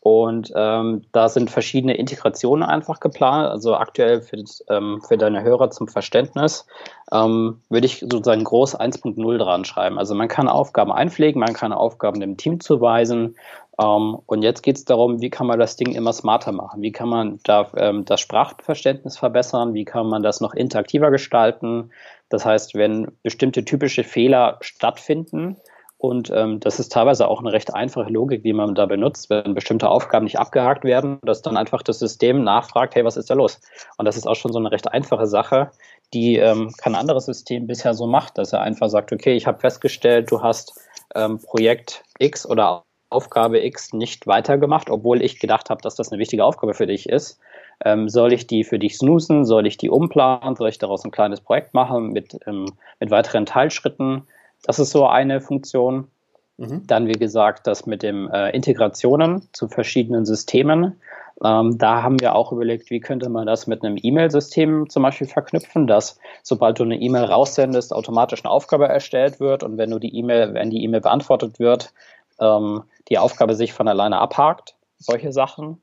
Und 0.00 0.52
ähm, 0.54 1.06
da 1.12 1.30
sind 1.30 1.50
verschiedene 1.50 1.96
Integrationen 1.96 2.62
einfach 2.62 3.00
geplant. 3.00 3.48
Also 3.48 3.74
aktuell 3.74 4.20
für, 4.20 4.36
ähm, 4.68 5.00
für 5.00 5.16
deine 5.16 5.42
Hörer 5.42 5.70
zum 5.70 5.88
Verständnis 5.88 6.66
ähm, 7.10 7.62
würde 7.70 7.86
ich 7.86 8.00
sozusagen 8.00 8.44
groß 8.44 8.78
1.0 8.78 9.38
dran 9.38 9.64
schreiben. 9.64 9.98
Also 9.98 10.14
man 10.14 10.28
kann 10.28 10.46
Aufgaben 10.46 10.92
einpflegen, 10.92 11.40
man 11.40 11.54
kann 11.54 11.72
Aufgaben 11.72 12.20
dem 12.20 12.36
Team 12.36 12.60
zuweisen 12.60 13.36
ähm, 13.80 14.18
und 14.26 14.42
jetzt 14.42 14.62
geht 14.62 14.76
es 14.76 14.84
darum, 14.84 15.20
wie 15.20 15.30
kann 15.30 15.46
man 15.46 15.58
das 15.58 15.76
Ding 15.76 15.92
immer 15.92 16.12
smarter 16.12 16.52
machen? 16.52 16.82
Wie 16.82 16.92
kann 16.92 17.08
man 17.08 17.40
da 17.44 17.70
ähm, 17.76 18.04
das 18.04 18.20
Sprachverständnis 18.20 19.16
verbessern? 19.16 19.74
Wie 19.74 19.84
kann 19.84 20.06
man 20.06 20.22
das 20.22 20.40
noch 20.40 20.54
interaktiver 20.54 21.10
gestalten? 21.10 21.90
Das 22.28 22.44
heißt, 22.44 22.74
wenn 22.74 23.12
bestimmte 23.22 23.64
typische 23.64 24.04
Fehler 24.04 24.58
stattfinden, 24.60 25.56
und 25.96 26.30
ähm, 26.34 26.60
das 26.60 26.80
ist 26.80 26.92
teilweise 26.92 27.28
auch 27.28 27.40
eine 27.40 27.52
recht 27.52 27.74
einfache 27.74 28.10
Logik, 28.10 28.42
die 28.42 28.52
man 28.52 28.74
da 28.74 28.84
benutzt, 28.84 29.30
wenn 29.30 29.54
bestimmte 29.54 29.88
Aufgaben 29.88 30.24
nicht 30.24 30.38
abgehakt 30.38 30.84
werden, 30.84 31.18
dass 31.22 31.40
dann 31.40 31.56
einfach 31.56 31.82
das 31.82 31.98
System 31.98 32.44
nachfragt, 32.44 32.94
hey, 32.94 33.06
was 33.06 33.16
ist 33.16 33.30
da 33.30 33.34
los? 33.34 33.58
Und 33.96 34.04
das 34.04 34.18
ist 34.18 34.26
auch 34.26 34.34
schon 34.34 34.52
so 34.52 34.58
eine 34.58 34.70
recht 34.70 34.92
einfache 34.92 35.26
Sache, 35.26 35.70
die 36.12 36.36
ähm, 36.36 36.74
kein 36.76 36.94
anderes 36.94 37.24
System 37.24 37.66
bisher 37.66 37.94
so 37.94 38.06
macht, 38.06 38.36
dass 38.36 38.52
er 38.52 38.60
einfach 38.60 38.90
sagt, 38.90 39.12
okay, 39.12 39.32
ich 39.32 39.46
habe 39.46 39.60
festgestellt, 39.60 40.30
du 40.30 40.42
hast 40.42 40.78
ähm, 41.14 41.38
Projekt 41.38 42.04
X 42.18 42.46
oder 42.46 42.84
Aufgabe 43.14 43.64
X 43.64 43.92
nicht 43.92 44.26
weitergemacht, 44.26 44.90
obwohl 44.90 45.22
ich 45.22 45.38
gedacht 45.38 45.70
habe, 45.70 45.80
dass 45.82 45.94
das 45.94 46.10
eine 46.10 46.18
wichtige 46.18 46.44
Aufgabe 46.44 46.74
für 46.74 46.86
dich 46.86 47.08
ist. 47.08 47.38
Ähm, 47.84 48.08
soll 48.08 48.32
ich 48.32 48.46
die 48.46 48.64
für 48.64 48.78
dich 48.78 48.98
snoosen? 48.98 49.44
Soll 49.44 49.66
ich 49.66 49.76
die 49.76 49.90
umplanen? 49.90 50.56
Soll 50.56 50.68
ich 50.68 50.78
daraus 50.78 51.04
ein 51.04 51.10
kleines 51.10 51.40
Projekt 51.40 51.74
machen 51.74 52.12
mit, 52.12 52.38
ähm, 52.46 52.66
mit 53.00 53.10
weiteren 53.10 53.46
Teilschritten? 53.46 54.22
Das 54.62 54.78
ist 54.78 54.90
so 54.90 55.06
eine 55.06 55.40
Funktion. 55.40 56.08
Mhm. 56.56 56.86
Dann, 56.86 57.08
wie 57.08 57.18
gesagt, 57.18 57.66
das 57.66 57.86
mit 57.86 58.02
den 58.02 58.28
äh, 58.30 58.50
Integrationen 58.50 59.48
zu 59.52 59.68
verschiedenen 59.68 60.24
Systemen. 60.24 61.00
Ähm, 61.42 61.78
da 61.78 62.02
haben 62.02 62.20
wir 62.20 62.36
auch 62.36 62.52
überlegt, 62.52 62.90
wie 62.90 63.00
könnte 63.00 63.28
man 63.28 63.46
das 63.46 63.66
mit 63.66 63.84
einem 63.84 63.98
E-Mail-System 64.00 64.88
zum 64.88 65.02
Beispiel 65.02 65.26
verknüpfen, 65.26 65.88
dass 65.88 66.18
sobald 66.44 66.78
du 66.78 66.84
eine 66.84 67.00
E-Mail 67.00 67.24
raussendest, 67.24 67.92
automatisch 67.92 68.44
eine 68.44 68.52
Aufgabe 68.52 68.86
erstellt 68.86 69.40
wird 69.40 69.64
und 69.64 69.76
wenn 69.76 69.90
du 69.90 69.98
die 69.98 70.16
E-Mail, 70.16 70.54
wenn 70.54 70.70
die 70.70 70.84
E-Mail 70.84 71.00
beantwortet 71.00 71.58
wird, 71.58 71.92
ähm, 72.40 72.84
die 73.08 73.18
Aufgabe 73.18 73.54
sich 73.54 73.72
von 73.72 73.88
alleine 73.88 74.18
abhakt, 74.18 74.76
solche 74.98 75.32
Sachen. 75.32 75.80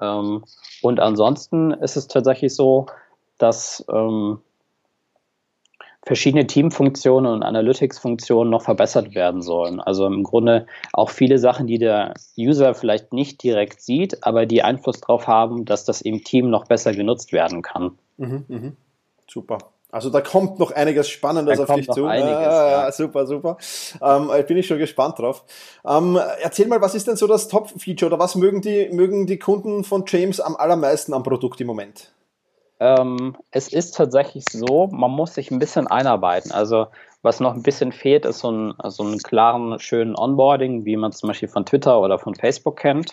Ähm, 0.00 0.44
und 0.82 1.00
ansonsten 1.00 1.72
ist 1.72 1.96
es 1.96 2.08
tatsächlich 2.08 2.54
so, 2.54 2.86
dass 3.38 3.84
ähm, 3.92 4.40
verschiedene 6.04 6.46
Teamfunktionen 6.46 7.32
und 7.32 7.42
Analytics-Funktionen 7.42 8.50
noch 8.50 8.62
verbessert 8.62 9.14
werden 9.14 9.42
sollen. 9.42 9.80
Also 9.80 10.06
im 10.06 10.22
Grunde 10.22 10.66
auch 10.92 11.10
viele 11.10 11.38
Sachen, 11.38 11.66
die 11.66 11.78
der 11.78 12.14
User 12.36 12.74
vielleicht 12.74 13.12
nicht 13.12 13.42
direkt 13.42 13.80
sieht, 13.80 14.24
aber 14.26 14.46
die 14.46 14.62
Einfluss 14.62 15.00
darauf 15.00 15.26
haben, 15.26 15.64
dass 15.64 15.84
das 15.84 16.02
im 16.02 16.22
Team 16.22 16.50
noch 16.50 16.66
besser 16.66 16.92
genutzt 16.92 17.32
werden 17.32 17.62
kann. 17.62 17.98
Mhm, 18.18 18.44
mh. 18.48 18.72
Super. 19.28 19.58
Also 19.94 20.10
da 20.10 20.20
kommt 20.20 20.58
noch 20.58 20.72
einiges 20.72 21.08
Spannendes 21.08 21.60
auf 21.60 21.72
dich 21.72 21.88
zu. 21.88 22.04
Einiges, 22.06 22.34
ah, 22.34 22.84
ja. 22.84 22.92
Super, 22.92 23.28
super. 23.28 23.58
Ähm, 24.02 24.28
bin 24.48 24.56
ich 24.56 24.66
schon 24.66 24.78
gespannt 24.78 25.20
drauf. 25.20 25.44
Ähm, 25.86 26.18
erzähl 26.42 26.66
mal, 26.66 26.80
was 26.80 26.96
ist 26.96 27.06
denn 27.06 27.14
so 27.14 27.28
das 27.28 27.46
Top-Feature 27.46 28.10
oder 28.10 28.18
was 28.18 28.34
mögen 28.34 28.60
die, 28.60 28.88
mögen 28.90 29.28
die 29.28 29.38
Kunden 29.38 29.84
von 29.84 30.02
James 30.08 30.40
am 30.40 30.56
allermeisten 30.56 31.14
am 31.14 31.22
Produkt 31.22 31.60
im 31.60 31.68
Moment? 31.68 32.10
Ähm, 32.80 33.36
es 33.52 33.72
ist 33.72 33.94
tatsächlich 33.94 34.44
so, 34.50 34.88
man 34.88 35.12
muss 35.12 35.34
sich 35.34 35.52
ein 35.52 35.60
bisschen 35.60 35.86
einarbeiten. 35.86 36.50
Also 36.50 36.88
was 37.22 37.38
noch 37.38 37.54
ein 37.54 37.62
bisschen 37.62 37.92
fehlt, 37.92 38.24
ist 38.24 38.40
so 38.40 38.50
ein, 38.50 38.74
so 38.88 39.04
einen 39.04 39.18
klaren, 39.18 39.78
schönen 39.78 40.16
Onboarding, 40.16 40.84
wie 40.84 40.96
man 40.96 41.12
zum 41.12 41.28
Beispiel 41.28 41.48
von 41.48 41.66
Twitter 41.66 42.00
oder 42.00 42.18
von 42.18 42.34
Facebook 42.34 42.78
kennt. 42.78 43.12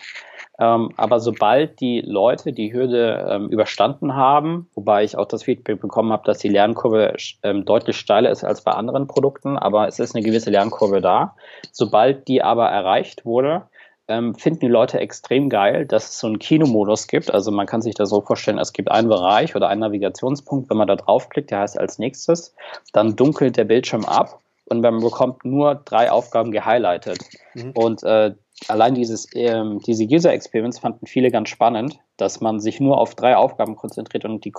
Ähm, 0.62 0.90
aber 0.96 1.18
sobald 1.18 1.80
die 1.80 2.02
Leute 2.02 2.52
die 2.52 2.72
Hürde 2.72 3.26
ähm, 3.28 3.48
überstanden 3.48 4.14
haben, 4.14 4.68
wobei 4.74 5.02
ich 5.02 5.18
auch 5.18 5.26
das 5.26 5.42
Feedback 5.42 5.80
bekommen 5.80 6.12
habe, 6.12 6.22
dass 6.24 6.38
die 6.38 6.48
Lernkurve 6.48 7.16
ähm, 7.42 7.64
deutlich 7.64 7.96
steiler 7.96 8.30
ist 8.30 8.44
als 8.44 8.60
bei 8.62 8.70
anderen 8.70 9.08
Produkten, 9.08 9.58
aber 9.58 9.88
es 9.88 9.98
ist 9.98 10.14
eine 10.14 10.24
gewisse 10.24 10.50
Lernkurve 10.50 11.00
da. 11.00 11.34
Sobald 11.72 12.28
die 12.28 12.44
aber 12.44 12.68
erreicht 12.68 13.24
wurde, 13.24 13.62
ähm, 14.06 14.36
finden 14.36 14.60
die 14.60 14.68
Leute 14.68 15.00
extrem 15.00 15.48
geil, 15.48 15.84
dass 15.84 16.10
es 16.10 16.20
so 16.20 16.28
einen 16.28 16.38
Kinomodus 16.38 17.08
gibt. 17.08 17.34
Also 17.34 17.50
man 17.50 17.66
kann 17.66 17.82
sich 17.82 17.96
das 17.96 18.10
so 18.10 18.20
vorstellen, 18.20 18.58
es 18.58 18.72
gibt 18.72 18.88
einen 18.88 19.08
Bereich 19.08 19.56
oder 19.56 19.66
einen 19.66 19.80
Navigationspunkt, 19.80 20.70
wenn 20.70 20.76
man 20.76 20.86
da 20.86 20.94
draufklickt, 20.94 21.50
der 21.50 21.58
heißt 21.58 21.76
als 21.76 21.98
nächstes, 21.98 22.54
dann 22.92 23.16
dunkelt 23.16 23.56
der 23.56 23.64
Bildschirm 23.64 24.04
ab 24.04 24.38
und 24.66 24.80
man 24.80 25.00
bekommt 25.00 25.44
nur 25.44 25.74
drei 25.74 26.12
Aufgaben 26.12 26.52
gehighlightet. 26.52 27.18
Mhm. 27.54 27.72
Und 27.72 28.04
äh, 28.04 28.34
allein 28.68 28.94
dieses, 28.94 29.28
ähm, 29.34 29.80
diese 29.80 30.04
User 30.04 30.32
Experience 30.32 30.78
fanden 30.78 31.06
viele 31.06 31.30
ganz 31.30 31.48
spannend, 31.48 31.98
dass 32.16 32.40
man 32.40 32.60
sich 32.60 32.80
nur 32.80 32.98
auf 32.98 33.14
drei 33.14 33.36
Aufgaben 33.36 33.76
konzentriert 33.76 34.24
und 34.24 34.44
die, 34.44 34.52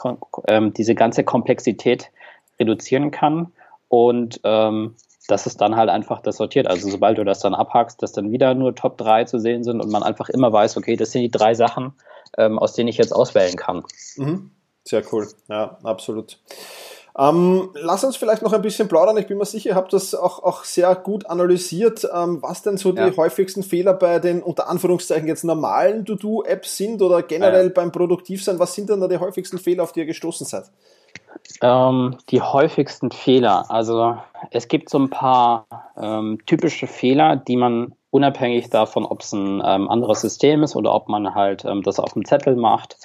ähm, 0.48 0.74
diese 0.74 0.96
ganze 0.96 1.24
Komplexität 1.24 2.12
reduzieren 2.60 3.12
kann. 3.12 3.52
Und 3.90 4.40
ähm, 4.44 4.96
dass 5.28 5.46
es 5.46 5.56
dann 5.56 5.76
halt 5.76 5.90
einfach 5.90 6.22
das 6.22 6.38
sortiert. 6.38 6.68
Also 6.68 6.90
sobald 6.90 7.18
du 7.18 7.24
das 7.24 7.40
dann 7.40 7.56
abhackst, 7.56 8.02
dass 8.02 8.12
dann 8.12 8.32
wieder 8.32 8.54
nur 8.56 8.76
Top 8.76 8.98
3 8.98 9.24
zu 9.26 9.40
sehen 9.40 9.64
sind 9.64 9.80
und 9.80 9.92
man 9.92 10.04
einfach 10.04 10.30
immer 10.30 10.52
weiß, 10.52 10.78
okay, 10.78 10.96
das 10.96 11.12
sind 11.12 11.22
die 11.22 11.32
drei 11.32 11.54
Sachen, 11.54 11.94
ähm, 12.38 12.60
aus 12.60 12.74
denen 12.74 12.90
ich 12.90 12.98
jetzt 12.98 13.14
auswählen 13.14 13.56
kann. 13.56 13.84
Mhm. 14.18 14.52
Sehr 14.84 15.04
cool, 15.14 15.30
ja, 15.48 15.78
absolut. 15.84 16.40
Ähm, 17.18 17.70
lass 17.76 18.04
uns 18.04 18.16
vielleicht 18.16 18.42
noch 18.42 18.54
ein 18.54 18.64
bisschen 18.64 18.88
plaudern. 18.88 19.18
Ich 19.18 19.28
bin 19.28 19.38
mir 19.38 19.46
sicher, 19.46 19.72
ihr 19.72 19.76
habt 19.76 19.94
das 19.94 20.16
auch, 20.16 20.42
auch 20.42 20.64
sehr 20.64 20.96
gut 20.96 21.28
analysiert, 21.28 22.08
ähm, 22.12 22.42
was 22.42 22.64
denn 22.64 22.78
so 22.78 22.92
die 22.92 23.02
ja. 23.02 23.16
häufigsten 23.16 23.62
Fehler 23.62 23.94
bei 23.94 24.20
den 24.20 24.42
unter 24.42 24.68
Anführungszeichen 24.68 25.28
jetzt 25.28 25.44
normalen 25.44 26.06
To-Do-Apps 26.06 26.76
sind 26.76 27.02
oder 27.04 27.22
generell 27.22 27.68
ja. 27.68 27.72
beim 27.74 27.92
Produktivsein. 27.92 28.58
Was 28.58 28.74
sind 28.74 28.90
denn 28.90 29.00
da 29.00 29.08
die 29.08 29.20
häufigsten 29.20 29.60
Fehler, 29.60 29.84
auf 29.84 29.92
die 29.92 30.00
ihr 30.00 30.06
gestoßen 30.08 30.48
seid? 30.48 30.72
Ähm, 31.62 32.18
die 32.30 32.42
häufigsten 32.42 33.12
Fehler. 33.12 33.70
Also 33.70 34.18
es 34.50 34.68
gibt 34.68 34.90
so 34.90 34.98
ein 34.98 35.12
paar 35.12 35.68
ähm, 35.96 36.40
typische 36.48 36.88
Fehler, 36.88 37.36
die 37.36 37.58
man 37.58 37.94
unabhängig 38.14 38.70
davon, 38.70 39.06
ob 39.06 39.22
es 39.22 39.34
ein 39.34 39.60
ähm, 39.66 39.90
anderes 39.90 40.22
System 40.22 40.62
ist 40.62 40.76
oder 40.76 40.94
ob 40.94 41.10
man 41.10 41.34
halt 41.34 41.66
ähm, 41.66 41.82
das 41.82 42.00
auf 42.00 42.14
dem 42.14 42.26
Zettel 42.26 42.56
macht. 42.56 42.98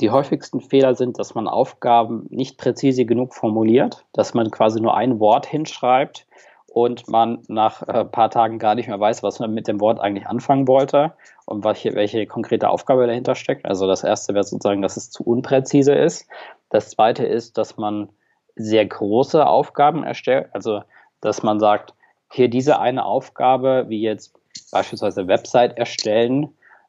Die 0.00 0.10
häufigsten 0.10 0.62
Fehler 0.62 0.94
sind, 0.94 1.18
dass 1.18 1.34
man 1.34 1.48
Aufgaben 1.48 2.26
nicht 2.30 2.56
präzise 2.56 3.04
genug 3.04 3.34
formuliert, 3.34 4.06
dass 4.14 4.32
man 4.32 4.50
quasi 4.50 4.80
nur 4.80 4.96
ein 4.96 5.20
Wort 5.20 5.44
hinschreibt 5.44 6.26
und 6.66 7.08
man 7.08 7.42
nach 7.46 7.82
ein 7.82 7.94
äh, 7.94 8.04
paar 8.06 8.30
Tagen 8.30 8.58
gar 8.58 8.74
nicht 8.74 8.88
mehr 8.88 8.98
weiß, 8.98 9.22
was 9.22 9.38
man 9.38 9.52
mit 9.52 9.68
dem 9.68 9.82
Wort 9.82 10.00
eigentlich 10.00 10.26
anfangen 10.26 10.66
wollte 10.66 11.12
und 11.44 11.62
welche, 11.62 11.94
welche 11.94 12.26
konkrete 12.26 12.70
Aufgabe 12.70 13.06
dahinter 13.06 13.34
steckt. 13.34 13.66
Also 13.66 13.86
das 13.86 14.02
erste 14.02 14.32
wäre 14.32 14.44
sozusagen, 14.44 14.80
dass 14.80 14.96
es 14.96 15.10
zu 15.10 15.24
unpräzise 15.24 15.92
ist. 15.92 16.26
Das 16.70 16.88
zweite 16.88 17.26
ist, 17.26 17.58
dass 17.58 17.76
man 17.76 18.08
sehr 18.56 18.86
große 18.86 19.46
Aufgaben 19.46 20.04
erstellt, 20.04 20.48
also 20.52 20.80
dass 21.20 21.42
man 21.42 21.60
sagt, 21.60 21.92
hier 22.32 22.48
diese 22.48 22.78
eine 22.78 23.04
Aufgabe, 23.04 23.84
wie 23.88 24.00
jetzt 24.00 24.34
beispielsweise 24.70 25.26
Website 25.28 25.76
erstellen, 25.76 26.48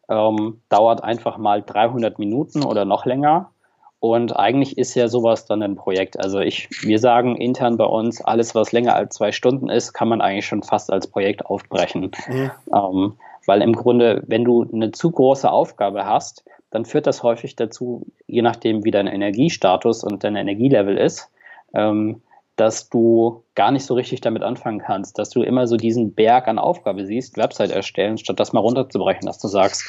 ähm, 0.09 0.61
dauert 0.69 1.03
einfach 1.03 1.37
mal 1.37 1.61
300 1.61 2.19
Minuten 2.19 2.63
oder 2.63 2.85
noch 2.85 3.05
länger. 3.05 3.51
Und 3.99 4.35
eigentlich 4.35 4.77
ist 4.77 4.93
ja 4.93 5.07
sowas 5.07 5.45
dann 5.45 5.63
ein 5.63 5.75
Projekt. 5.75 6.19
Also 6.19 6.39
ich, 6.39 6.69
wir 6.83 6.99
sagen 6.99 7.37
intern 7.37 7.77
bei 7.77 7.85
uns, 7.85 8.23
alles, 8.23 8.53
was 8.53 8.71
länger 8.71 8.95
als 8.95 9.15
zwei 9.15 9.31
Stunden 9.31 9.69
ist, 9.69 9.93
kann 9.93 10.07
man 10.07 10.21
eigentlich 10.21 10.45
schon 10.45 10.61
fast 10.61 10.91
als 10.91 11.07
Projekt 11.07 11.45
aufbrechen. 11.45 12.11
Mhm. 12.27 12.51
Ähm, 12.75 13.13
weil 13.47 13.61
im 13.61 13.73
Grunde, 13.73 14.23
wenn 14.27 14.43
du 14.43 14.63
eine 14.71 14.91
zu 14.91 15.11
große 15.11 15.49
Aufgabe 15.49 16.05
hast, 16.05 16.43
dann 16.69 16.85
führt 16.85 17.07
das 17.07 17.23
häufig 17.23 17.55
dazu, 17.55 18.05
je 18.27 18.41
nachdem, 18.41 18.83
wie 18.83 18.91
dein 18.91 19.07
Energiestatus 19.07 20.03
und 20.03 20.23
dein 20.23 20.35
Energielevel 20.35 20.97
ist, 20.97 21.31
ähm, 21.73 22.21
dass 22.55 22.89
du 22.89 23.43
gar 23.55 23.71
nicht 23.71 23.85
so 23.85 23.93
richtig 23.95 24.21
damit 24.21 24.43
anfangen 24.43 24.79
kannst, 24.79 25.19
dass 25.19 25.29
du 25.29 25.41
immer 25.41 25.67
so 25.67 25.75
diesen 25.75 26.13
Berg 26.13 26.47
an 26.47 26.57
Aufgabe 26.57 27.05
siehst, 27.05 27.37
Website 27.37 27.71
erstellen, 27.71 28.17
statt 28.17 28.39
das 28.39 28.53
mal 28.53 28.61
runterzubrechen, 28.61 29.25
dass 29.25 29.39
du 29.39 29.47
sagst, 29.47 29.83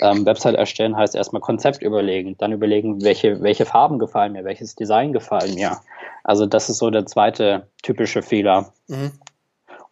ähm, 0.00 0.24
Website 0.24 0.54
erstellen 0.54 0.96
heißt 0.96 1.16
erstmal 1.16 1.42
Konzept 1.42 1.82
überlegen, 1.82 2.36
dann 2.38 2.52
überlegen, 2.52 3.02
welche, 3.02 3.42
welche 3.42 3.66
Farben 3.66 3.98
gefallen 3.98 4.32
mir, 4.32 4.44
welches 4.44 4.76
Design 4.76 5.12
gefallen 5.12 5.54
mir. 5.54 5.78
Also 6.22 6.46
das 6.46 6.68
ist 6.68 6.78
so 6.78 6.90
der 6.90 7.06
zweite 7.06 7.66
typische 7.82 8.22
Fehler. 8.22 8.72
Mhm. 8.86 9.12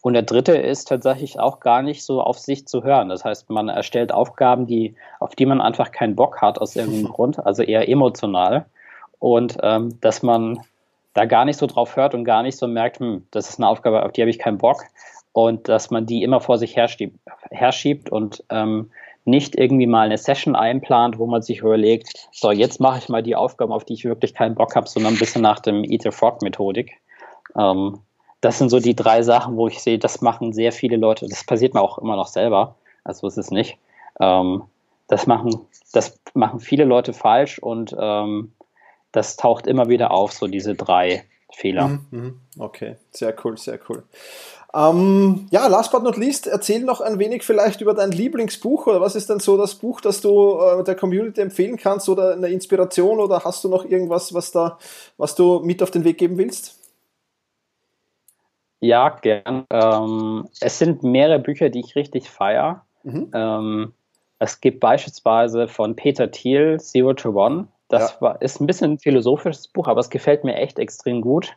Und 0.02 0.14
der 0.14 0.22
dritte 0.22 0.56
ist 0.56 0.88
tatsächlich 0.88 1.38
auch 1.38 1.60
gar 1.60 1.82
nicht 1.82 2.04
so 2.04 2.22
auf 2.22 2.38
sich 2.38 2.66
zu 2.66 2.84
hören. 2.84 3.10
Das 3.10 3.24
heißt, 3.24 3.50
man 3.50 3.68
erstellt 3.68 4.12
Aufgaben, 4.12 4.66
die, 4.66 4.94
auf 5.18 5.34
die 5.34 5.46
man 5.46 5.60
einfach 5.60 5.92
keinen 5.92 6.16
Bock 6.16 6.40
hat 6.40 6.58
aus 6.58 6.76
irgendeinem 6.76 7.08
Grund, 7.12 7.44
also 7.44 7.62
eher 7.62 7.88
emotional. 7.88 8.66
Und 9.18 9.58
ähm, 9.62 10.00
dass 10.00 10.22
man 10.22 10.60
da 11.14 11.24
gar 11.24 11.44
nicht 11.44 11.58
so 11.58 11.66
drauf 11.66 11.96
hört 11.96 12.14
und 12.14 12.24
gar 12.24 12.42
nicht 12.42 12.56
so 12.56 12.66
merkt, 12.66 13.00
hm, 13.00 13.26
das 13.30 13.48
ist 13.48 13.58
eine 13.58 13.68
Aufgabe, 13.68 14.04
auf 14.04 14.12
die 14.12 14.22
habe 14.22 14.30
ich 14.30 14.38
keinen 14.38 14.58
Bock. 14.58 14.84
Und 15.32 15.68
dass 15.68 15.90
man 15.90 16.06
die 16.06 16.22
immer 16.22 16.40
vor 16.40 16.58
sich 16.58 16.76
herschiebt, 16.76 18.10
und 18.10 18.44
ähm, 18.50 18.90
nicht 19.24 19.56
irgendwie 19.56 19.86
mal 19.86 20.06
eine 20.06 20.18
Session 20.18 20.56
einplant, 20.56 21.18
wo 21.18 21.26
man 21.26 21.42
sich 21.42 21.60
überlegt, 21.60 22.28
so, 22.32 22.50
jetzt 22.50 22.80
mache 22.80 22.98
ich 22.98 23.08
mal 23.08 23.22
die 23.22 23.36
Aufgaben, 23.36 23.72
auf 23.72 23.84
die 23.84 23.94
ich 23.94 24.04
wirklich 24.04 24.34
keinen 24.34 24.54
Bock 24.54 24.74
habe, 24.74 24.88
sondern 24.88 25.14
ein 25.14 25.18
bisschen 25.18 25.42
nach 25.42 25.60
dem 25.60 25.84
Eat 25.84 26.02
the 26.02 26.10
Frog-Methodik. 26.10 26.92
Ähm, 27.56 27.98
das 28.40 28.58
sind 28.58 28.70
so 28.70 28.80
die 28.80 28.96
drei 28.96 29.22
Sachen, 29.22 29.56
wo 29.56 29.68
ich 29.68 29.80
sehe, 29.80 29.98
das 29.98 30.22
machen 30.22 30.52
sehr 30.52 30.72
viele 30.72 30.96
Leute. 30.96 31.26
Das 31.28 31.44
passiert 31.44 31.74
mir 31.74 31.82
auch 31.82 31.98
immer 31.98 32.16
noch 32.16 32.28
selber. 32.28 32.74
Also 33.04 33.26
ist 33.26 33.38
es 33.38 33.50
nicht. 33.50 33.78
Ähm, 34.18 34.62
das 35.08 35.26
machen, 35.26 35.60
das 35.92 36.18
machen 36.34 36.60
viele 36.60 36.84
Leute 36.84 37.12
falsch 37.12 37.58
und 37.58 37.94
ähm, 37.98 38.52
das 39.12 39.36
taucht 39.36 39.66
immer 39.66 39.88
wieder 39.88 40.10
auf, 40.10 40.32
so 40.32 40.46
diese 40.46 40.74
drei 40.74 41.24
Fehler. 41.52 41.88
Mhm, 41.88 42.06
mhm. 42.10 42.40
Okay, 42.58 42.96
sehr 43.10 43.34
cool, 43.44 43.56
sehr 43.56 43.78
cool. 43.88 44.04
Ähm, 44.72 45.48
ja, 45.50 45.66
last 45.66 45.90
but 45.90 46.04
not 46.04 46.16
least, 46.16 46.46
erzähl 46.46 46.84
noch 46.84 47.00
ein 47.00 47.18
wenig 47.18 47.42
vielleicht 47.42 47.80
über 47.80 47.92
dein 47.92 48.12
Lieblingsbuch 48.12 48.86
oder 48.86 49.00
was 49.00 49.16
ist 49.16 49.28
denn 49.28 49.40
so 49.40 49.56
das 49.56 49.74
Buch, 49.74 50.00
das 50.00 50.20
du 50.20 50.60
äh, 50.60 50.84
der 50.84 50.94
Community 50.94 51.40
empfehlen 51.40 51.76
kannst 51.76 52.08
oder 52.08 52.34
eine 52.34 52.48
Inspiration 52.48 53.18
oder 53.18 53.44
hast 53.44 53.64
du 53.64 53.68
noch 53.68 53.84
irgendwas, 53.84 54.32
was 54.32 54.52
da, 54.52 54.78
was 55.16 55.34
du 55.34 55.58
mit 55.60 55.82
auf 55.82 55.90
den 55.90 56.04
Weg 56.04 56.18
geben 56.18 56.38
willst? 56.38 56.78
Ja, 58.78 59.10
gern. 59.10 59.66
Ähm, 59.70 60.48
es 60.60 60.78
sind 60.78 61.02
mehrere 61.02 61.40
Bücher, 61.40 61.68
die 61.68 61.80
ich 61.80 61.96
richtig 61.96 62.30
feiere. 62.30 62.86
Mhm. 63.02 63.30
Ähm, 63.34 63.92
es 64.38 64.60
gibt 64.60 64.80
beispielsweise 64.80 65.68
von 65.68 65.96
Peter 65.96 66.30
Thiel 66.30 66.78
Zero 66.80 67.12
to 67.12 67.30
One. 67.30 67.66
Das 67.90 68.12
ja. 68.12 68.20
war, 68.20 68.42
ist 68.42 68.60
ein 68.60 68.66
bisschen 68.66 68.92
ein 68.92 68.98
philosophisches 68.98 69.68
Buch, 69.68 69.88
aber 69.88 70.00
es 70.00 70.10
gefällt 70.10 70.44
mir 70.44 70.54
echt 70.54 70.78
extrem 70.78 71.20
gut. 71.20 71.54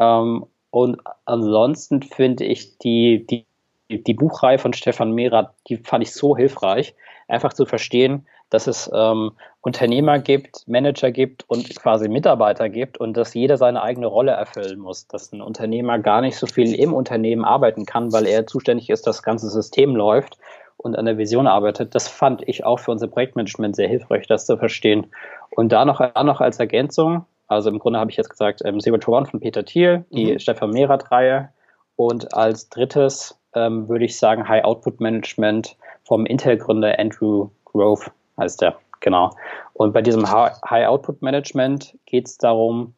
Ähm, 0.00 0.46
und 0.70 1.00
ansonsten 1.24 2.02
finde 2.02 2.44
ich 2.44 2.78
die, 2.78 3.26
die, 3.26 3.46
die 3.88 4.14
Buchreihe 4.14 4.58
von 4.58 4.72
Stefan 4.72 5.12
Mehrer, 5.12 5.54
die 5.68 5.76
fand 5.76 6.02
ich 6.02 6.12
so 6.12 6.36
hilfreich, 6.36 6.94
einfach 7.28 7.52
zu 7.52 7.66
verstehen, 7.66 8.26
dass 8.50 8.66
es 8.66 8.90
ähm, 8.94 9.32
Unternehmer 9.60 10.18
gibt, 10.18 10.66
Manager 10.68 11.10
gibt 11.10 11.44
und 11.48 11.68
quasi 11.76 12.08
Mitarbeiter 12.08 12.68
gibt 12.68 12.98
und 12.98 13.16
dass 13.16 13.34
jeder 13.34 13.56
seine 13.56 13.82
eigene 13.82 14.06
Rolle 14.06 14.32
erfüllen 14.32 14.78
muss. 14.78 15.08
Dass 15.08 15.32
ein 15.32 15.42
Unternehmer 15.42 15.98
gar 15.98 16.20
nicht 16.20 16.36
so 16.36 16.46
viel 16.46 16.74
im 16.74 16.94
Unternehmen 16.94 17.44
arbeiten 17.44 17.84
kann, 17.84 18.12
weil 18.12 18.26
er 18.26 18.46
zuständig 18.46 18.88
ist, 18.88 19.06
dass 19.06 19.16
das 19.16 19.22
ganze 19.24 19.50
System 19.50 19.96
läuft 19.96 20.38
und 20.76 20.96
an 20.96 21.06
der 21.06 21.18
Vision 21.18 21.46
arbeitet. 21.46 21.94
Das 21.94 22.06
fand 22.06 22.46
ich 22.46 22.64
auch 22.64 22.78
für 22.78 22.92
unser 22.92 23.08
Projektmanagement 23.08 23.74
sehr 23.74 23.88
hilfreich, 23.88 24.26
das 24.26 24.46
zu 24.46 24.56
verstehen. 24.56 25.08
Und 25.50 25.72
da 25.72 25.84
noch, 25.84 26.00
da 26.00 26.22
noch 26.22 26.40
als 26.40 26.58
Ergänzung, 26.58 27.24
also 27.48 27.70
im 27.70 27.78
Grunde 27.78 27.98
habe 27.98 28.10
ich 28.10 28.16
jetzt 28.16 28.30
gesagt, 28.30 28.62
ähm, 28.64 28.80
Zero 28.80 28.98
to 28.98 29.16
One 29.16 29.26
von 29.26 29.40
Peter 29.40 29.64
Thiel, 29.64 30.04
die 30.10 30.32
mhm. 30.32 30.38
Stefan 30.38 30.70
Mehrath-Reihe 30.70 31.50
und 31.96 32.34
als 32.34 32.68
drittes 32.68 33.38
ähm, 33.54 33.88
würde 33.88 34.04
ich 34.04 34.18
sagen 34.18 34.48
High 34.48 34.64
Output 34.64 35.00
Management 35.00 35.76
vom 36.04 36.26
Intel-Gründer 36.26 36.98
Andrew 36.98 37.48
Grove 37.64 38.10
heißt 38.38 38.60
der, 38.62 38.76
genau. 39.00 39.30
Und 39.72 39.92
bei 39.92 40.02
diesem 40.02 40.30
High 40.30 40.86
Output 40.86 41.22
Management 41.22 41.96
geht 42.06 42.26
es 42.26 42.38
darum, 42.38 42.94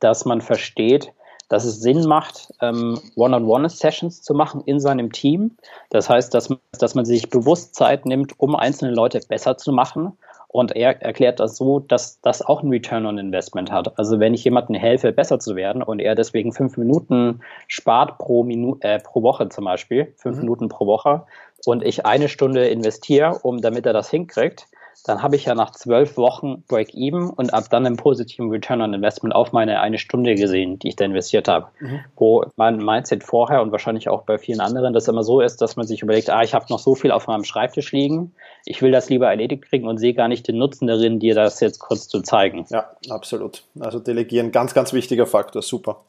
dass 0.00 0.24
man 0.24 0.40
versteht, 0.40 1.12
dass 1.48 1.64
es 1.64 1.80
Sinn 1.80 2.04
macht, 2.04 2.52
ähm, 2.60 2.98
One-on-One-Sessions 3.16 4.22
zu 4.22 4.34
machen 4.34 4.62
in 4.66 4.80
seinem 4.80 5.12
Team. 5.12 5.56
Das 5.90 6.08
heißt, 6.08 6.32
dass 6.32 6.48
man, 6.48 6.58
dass 6.78 6.94
man 6.94 7.04
sich 7.04 7.28
bewusst 7.28 7.74
Zeit 7.74 8.06
nimmt, 8.06 8.38
um 8.38 8.54
einzelne 8.54 8.92
Leute 8.92 9.20
besser 9.28 9.56
zu 9.56 9.72
machen. 9.72 10.16
Und 10.52 10.74
er 10.74 11.00
erklärt 11.00 11.38
das 11.38 11.56
so, 11.56 11.78
dass 11.78 12.20
das 12.22 12.42
auch 12.42 12.64
ein 12.64 12.70
Return 12.70 13.06
on 13.06 13.18
Investment 13.18 13.70
hat. 13.70 13.96
Also 13.96 14.18
wenn 14.18 14.34
ich 14.34 14.42
jemandem 14.42 14.74
helfe, 14.74 15.12
besser 15.12 15.38
zu 15.38 15.54
werden 15.54 15.80
und 15.80 16.00
er 16.00 16.16
deswegen 16.16 16.52
fünf 16.52 16.76
Minuten 16.76 17.40
spart 17.68 18.18
pro, 18.18 18.42
Minu 18.42 18.76
äh, 18.80 18.98
pro 18.98 19.22
Woche 19.22 19.48
zum 19.48 19.64
Beispiel, 19.64 20.12
fünf 20.16 20.38
mhm. 20.38 20.42
Minuten 20.42 20.68
pro 20.68 20.86
Woche, 20.86 21.22
und 21.66 21.84
ich 21.84 22.04
eine 22.04 22.28
Stunde 22.28 22.66
investiere, 22.66 23.38
um 23.42 23.60
damit 23.60 23.86
er 23.86 23.92
das 23.92 24.10
hinkriegt, 24.10 24.66
dann 25.04 25.22
habe 25.22 25.36
ich 25.36 25.46
ja 25.46 25.54
nach 25.54 25.70
zwölf 25.72 26.16
Wochen 26.16 26.62
Break-Even 26.68 27.30
und 27.30 27.54
ab 27.54 27.64
dann 27.70 27.86
einen 27.86 27.96
positiven 27.96 28.50
Return 28.50 28.82
on 28.82 28.94
Investment 28.94 29.34
auf 29.34 29.52
meine 29.52 29.80
eine 29.80 29.98
Stunde 29.98 30.34
gesehen, 30.34 30.78
die 30.78 30.88
ich 30.88 30.96
da 30.96 31.04
investiert 31.04 31.48
habe. 31.48 31.68
Mhm. 31.80 32.00
Wo 32.16 32.44
mein 32.56 32.76
Mindset 32.76 33.24
vorher 33.24 33.62
und 33.62 33.72
wahrscheinlich 33.72 34.08
auch 34.08 34.22
bei 34.22 34.38
vielen 34.38 34.60
anderen 34.60 34.92
das 34.92 35.08
immer 35.08 35.22
so 35.22 35.40
ist, 35.40 35.62
dass 35.62 35.76
man 35.76 35.86
sich 35.86 36.02
überlegt, 36.02 36.30
ah, 36.30 36.42
ich 36.42 36.54
habe 36.54 36.66
noch 36.68 36.78
so 36.78 36.94
viel 36.94 37.10
auf 37.10 37.26
meinem 37.26 37.44
Schreibtisch 37.44 37.92
liegen, 37.92 38.34
ich 38.64 38.82
will 38.82 38.92
das 38.92 39.08
lieber 39.08 39.28
erledigt 39.28 39.62
kriegen 39.68 39.88
und 39.88 39.98
sehe 39.98 40.14
gar 40.14 40.28
nicht 40.28 40.46
den 40.46 40.58
Nutzen 40.58 40.86
darin, 40.86 41.18
dir 41.18 41.34
das 41.34 41.60
jetzt 41.60 41.78
kurz 41.78 42.08
zu 42.08 42.20
zeigen. 42.20 42.66
Ja, 42.68 42.90
absolut. 43.08 43.64
Also 43.78 43.98
delegieren, 43.98 44.52
ganz, 44.52 44.74
ganz 44.74 44.92
wichtiger 44.92 45.26
Faktor, 45.26 45.62
super. 45.62 46.02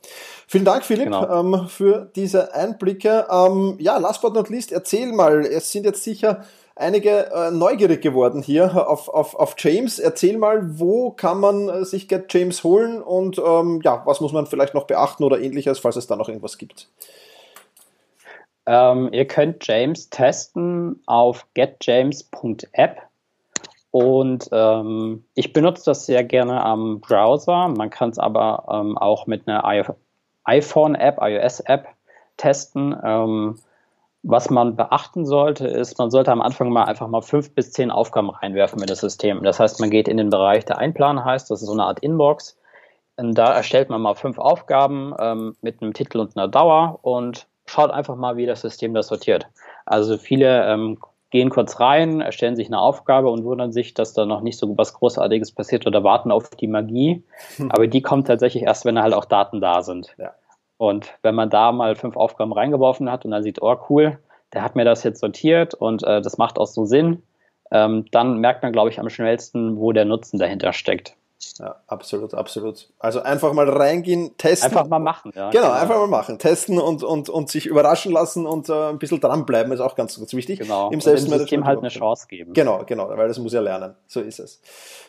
Vielen 0.47 0.65
Dank, 0.65 0.83
Philipp, 0.83 1.05
genau. 1.05 1.39
ähm, 1.39 1.67
für 1.67 2.11
diese 2.15 2.53
Einblicke. 2.53 3.25
Ähm, 3.31 3.75
ja, 3.79 3.97
last 3.97 4.21
but 4.21 4.33
not 4.33 4.49
least, 4.49 4.71
erzähl 4.71 5.13
mal, 5.13 5.45
es 5.45 5.71
sind 5.71 5.85
jetzt 5.85 6.03
sicher 6.03 6.43
einige 6.75 7.31
äh, 7.31 7.51
neugierig 7.51 8.01
geworden 8.01 8.41
hier 8.41 8.87
auf, 8.89 9.09
auf, 9.09 9.35
auf 9.35 9.55
James. 9.57 9.99
Erzähl 9.99 10.37
mal, 10.37 10.79
wo 10.79 11.11
kann 11.11 11.39
man 11.39 11.69
äh, 11.69 11.85
sich 11.85 12.07
Get 12.07 12.33
James 12.33 12.63
holen 12.63 13.01
und 13.01 13.39
ähm, 13.39 13.81
ja, 13.83 14.01
was 14.05 14.21
muss 14.21 14.33
man 14.33 14.45
vielleicht 14.45 14.73
noch 14.73 14.85
beachten 14.85 15.23
oder 15.23 15.39
ähnliches, 15.39 15.79
falls 15.79 15.95
es 15.95 16.07
da 16.07 16.15
noch 16.15 16.29
irgendwas 16.29 16.57
gibt? 16.57 16.87
Ähm, 18.65 19.09
ihr 19.11 19.25
könnt 19.25 19.65
James 19.67 20.09
testen 20.09 21.01
auf 21.07 21.47
getjames.app 21.55 23.01
und 23.89 24.47
ähm, 24.51 25.25
ich 25.33 25.51
benutze 25.51 25.85
das 25.85 26.05
sehr 26.05 26.23
gerne 26.23 26.63
am 26.63 27.01
Browser. 27.01 27.67
Man 27.67 27.89
kann 27.89 28.11
es 28.11 28.19
aber 28.19 28.65
ähm, 28.71 28.97
auch 28.97 29.27
mit 29.27 29.47
einer 29.47 29.65
iPhone-App, 30.45 31.17
iOS-App 31.19 31.87
testen. 32.37 32.95
Was 34.23 34.49
man 34.49 34.75
beachten 34.75 35.25
sollte, 35.25 35.67
ist, 35.67 35.97
man 35.97 36.11
sollte 36.11 36.31
am 36.31 36.41
Anfang 36.41 36.69
mal 36.69 36.83
einfach 36.83 37.07
mal 37.07 37.21
fünf 37.21 37.55
bis 37.55 37.71
zehn 37.71 37.89
Aufgaben 37.89 38.29
reinwerfen 38.29 38.79
mit 38.79 38.89
das 38.89 38.99
System. 38.99 39.41
Das 39.43 39.59
heißt, 39.59 39.79
man 39.79 39.89
geht 39.89 40.07
in 40.07 40.17
den 40.17 40.29
Bereich 40.29 40.63
der 40.65 40.77
Einplaner 40.77 41.25
heißt, 41.25 41.49
das 41.49 41.61
ist 41.61 41.67
so 41.67 41.73
eine 41.73 41.85
Art 41.85 41.99
Inbox. 42.01 42.57
Da 43.17 43.53
erstellt 43.53 43.89
man 43.89 44.01
mal 44.01 44.15
fünf 44.15 44.37
Aufgaben 44.37 45.13
ähm, 45.19 45.55
mit 45.61 45.81
einem 45.81 45.93
Titel 45.93 46.19
und 46.19 46.37
einer 46.37 46.47
Dauer 46.47 46.99
und 47.01 47.47
schaut 47.65 47.91
einfach 47.91 48.15
mal, 48.15 48.37
wie 48.37 48.45
das 48.45 48.61
System 48.61 48.93
das 48.93 49.07
sortiert. 49.07 49.47
Also 49.85 50.17
viele 50.17 50.65
ähm, 50.65 50.97
gehen 51.31 51.49
kurz 51.49 51.79
rein, 51.79 52.21
erstellen 52.21 52.55
sich 52.55 52.67
eine 52.67 52.79
Aufgabe 52.79 53.29
und 53.29 53.43
wundern 53.43 53.71
sich, 53.71 53.93
dass 53.93 54.13
da 54.13 54.25
noch 54.25 54.41
nicht 54.41 54.57
so 54.57 54.77
was 54.77 54.93
Großartiges 54.93 55.53
passiert 55.53 55.87
oder 55.87 56.03
warten 56.03 56.31
auf 56.31 56.49
die 56.49 56.67
Magie. 56.67 57.23
Aber 57.69 57.87
die 57.87 58.01
kommt 58.01 58.27
tatsächlich 58.27 58.63
erst, 58.63 58.85
wenn 58.85 59.01
halt 59.01 59.13
auch 59.13 59.25
Daten 59.25 59.61
da 59.61 59.81
sind. 59.81 60.13
Ja. 60.17 60.33
Und 60.81 61.13
wenn 61.21 61.35
man 61.35 61.51
da 61.51 61.71
mal 61.71 61.93
fünf 61.93 62.17
Aufgaben 62.17 62.53
reingeworfen 62.53 63.11
hat 63.11 63.23
und 63.23 63.29
dann 63.29 63.43
sieht, 63.43 63.61
oh 63.61 63.75
cool, 63.87 64.17
der 64.51 64.63
hat 64.63 64.75
mir 64.75 64.83
das 64.83 65.03
jetzt 65.03 65.19
sortiert 65.19 65.75
und 65.75 66.01
äh, 66.01 66.23
das 66.23 66.39
macht 66.39 66.57
auch 66.57 66.65
so 66.65 66.85
Sinn, 66.85 67.21
ähm, 67.71 68.05
dann 68.09 68.39
merkt 68.39 68.63
man, 68.63 68.71
glaube 68.71 68.89
ich, 68.89 68.99
am 68.99 69.07
schnellsten, 69.07 69.77
wo 69.77 69.91
der 69.91 70.05
Nutzen 70.05 70.39
dahinter 70.39 70.73
steckt. 70.73 71.15
Ja, 71.57 71.75
absolut, 71.87 72.33
absolut. 72.33 72.89
Also 72.99 73.21
einfach 73.21 73.53
mal 73.53 73.69
reingehen, 73.69 74.37
testen. 74.37 74.69
Einfach 74.69 74.87
mal 74.87 74.99
machen, 74.99 75.31
ja. 75.35 75.49
Genau, 75.49 75.67
genau. 75.67 75.75
einfach 75.75 75.95
mal 75.95 76.07
machen. 76.07 76.39
Testen 76.39 76.79
und, 76.79 77.03
und, 77.03 77.29
und 77.29 77.49
sich 77.49 77.65
überraschen 77.65 78.11
lassen 78.11 78.45
und 78.45 78.69
äh, 78.69 78.89
ein 78.89 78.99
bisschen 78.99 79.19
dranbleiben 79.19 79.71
ist 79.73 79.79
auch 79.79 79.95
ganz, 79.95 80.17
ganz 80.17 80.33
wichtig. 80.33 80.59
Genau. 80.59 80.89
Im. 80.91 80.99
Dem 80.99 81.65
halt 81.65 81.79
eine 81.79 81.89
Chance 81.89 82.27
geben. 82.27 82.53
Genau, 82.53 82.83
genau, 82.85 83.09
weil 83.09 83.27
das 83.27 83.39
muss 83.39 83.53
ja 83.53 83.61
lernen. 83.61 83.95
So 84.07 84.21
ist 84.21 84.39
es. 84.39 84.61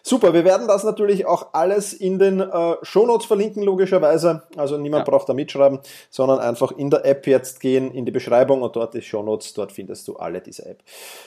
Super, 0.03 0.35
wir 0.35 0.45
werden 0.45 0.67
das 0.67 0.85
natürlich 0.85 1.27
auch 1.27 1.49
alles 1.53 1.93
in 1.93 2.19
den 2.19 2.41
äh, 2.41 2.77
Shownotes 2.83 3.27
verlinken, 3.27 3.63
logischerweise. 3.63 4.43
Also 4.57 4.77
niemand 4.77 5.07
ja. 5.07 5.11
braucht 5.13 5.29
da 5.29 5.35
mitschreiben, 5.35 5.81
sondern 6.11 6.41
einfach 6.41 6.73
in 6.73 6.91
der 6.91 7.05
App 7.05 7.27
jetzt 7.27 7.61
gehen, 7.61 7.93
in 7.93 8.05
die 8.05 8.11
Beschreibung 8.11 8.63
und 8.63 8.75
dort 8.75 8.95
die 8.95 9.03
Shownotes, 9.03 9.55
dort 9.55 9.71
findest 9.71 10.09
du 10.09 10.17
alle 10.17 10.41
diese 10.41 10.67
App. 10.67 10.83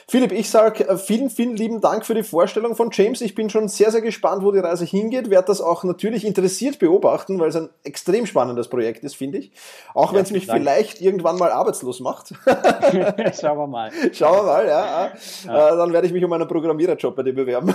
Philipp, 0.08 0.32
ich 0.32 0.50
sage 0.50 0.86
äh, 0.88 0.98
vielen, 0.98 1.30
vielen 1.30 1.56
lieben 1.56 1.80
Dank 1.80 2.04
für 2.04 2.14
die 2.14 2.22
Vorstellung 2.22 2.76
von 2.76 2.90
James. 2.92 3.20
Ich 3.20 3.34
bin 3.34 3.48
schon 3.48 3.68
sehr, 3.68 3.90
sehr 3.90 4.02
gespannt, 4.02 4.44
wo 4.44 4.52
die 4.52 4.58
Reise 4.58 4.84
hingeht, 4.96 5.30
werde 5.30 5.46
das 5.46 5.60
auch 5.60 5.84
natürlich 5.84 6.24
interessiert 6.24 6.78
beobachten, 6.78 7.38
weil 7.38 7.48
es 7.48 7.56
ein 7.56 7.68
extrem 7.84 8.26
spannendes 8.26 8.68
Projekt 8.68 9.04
ist, 9.04 9.16
finde 9.16 9.38
ich. 9.38 9.52
Auch 9.94 10.12
ja, 10.12 10.18
wenn 10.18 10.24
es 10.24 10.30
mich 10.30 10.46
Dank. 10.46 10.60
vielleicht 10.60 11.00
irgendwann 11.00 11.36
mal 11.36 11.50
arbeitslos 11.50 12.00
macht. 12.00 12.34
Schauen 13.40 13.58
wir 13.58 13.66
mal. 13.66 13.90
Schauen 14.12 14.36
wir 14.36 14.42
mal, 14.42 14.66
ja. 14.66 15.10
ja. 15.44 15.72
Äh, 15.72 15.76
dann 15.76 15.92
werde 15.92 16.06
ich 16.06 16.12
mich 16.12 16.24
um 16.24 16.32
einen 16.32 16.48
Programmiererjob 16.48 17.14
bei 17.14 17.22
dir 17.22 17.34
bewerben. 17.34 17.74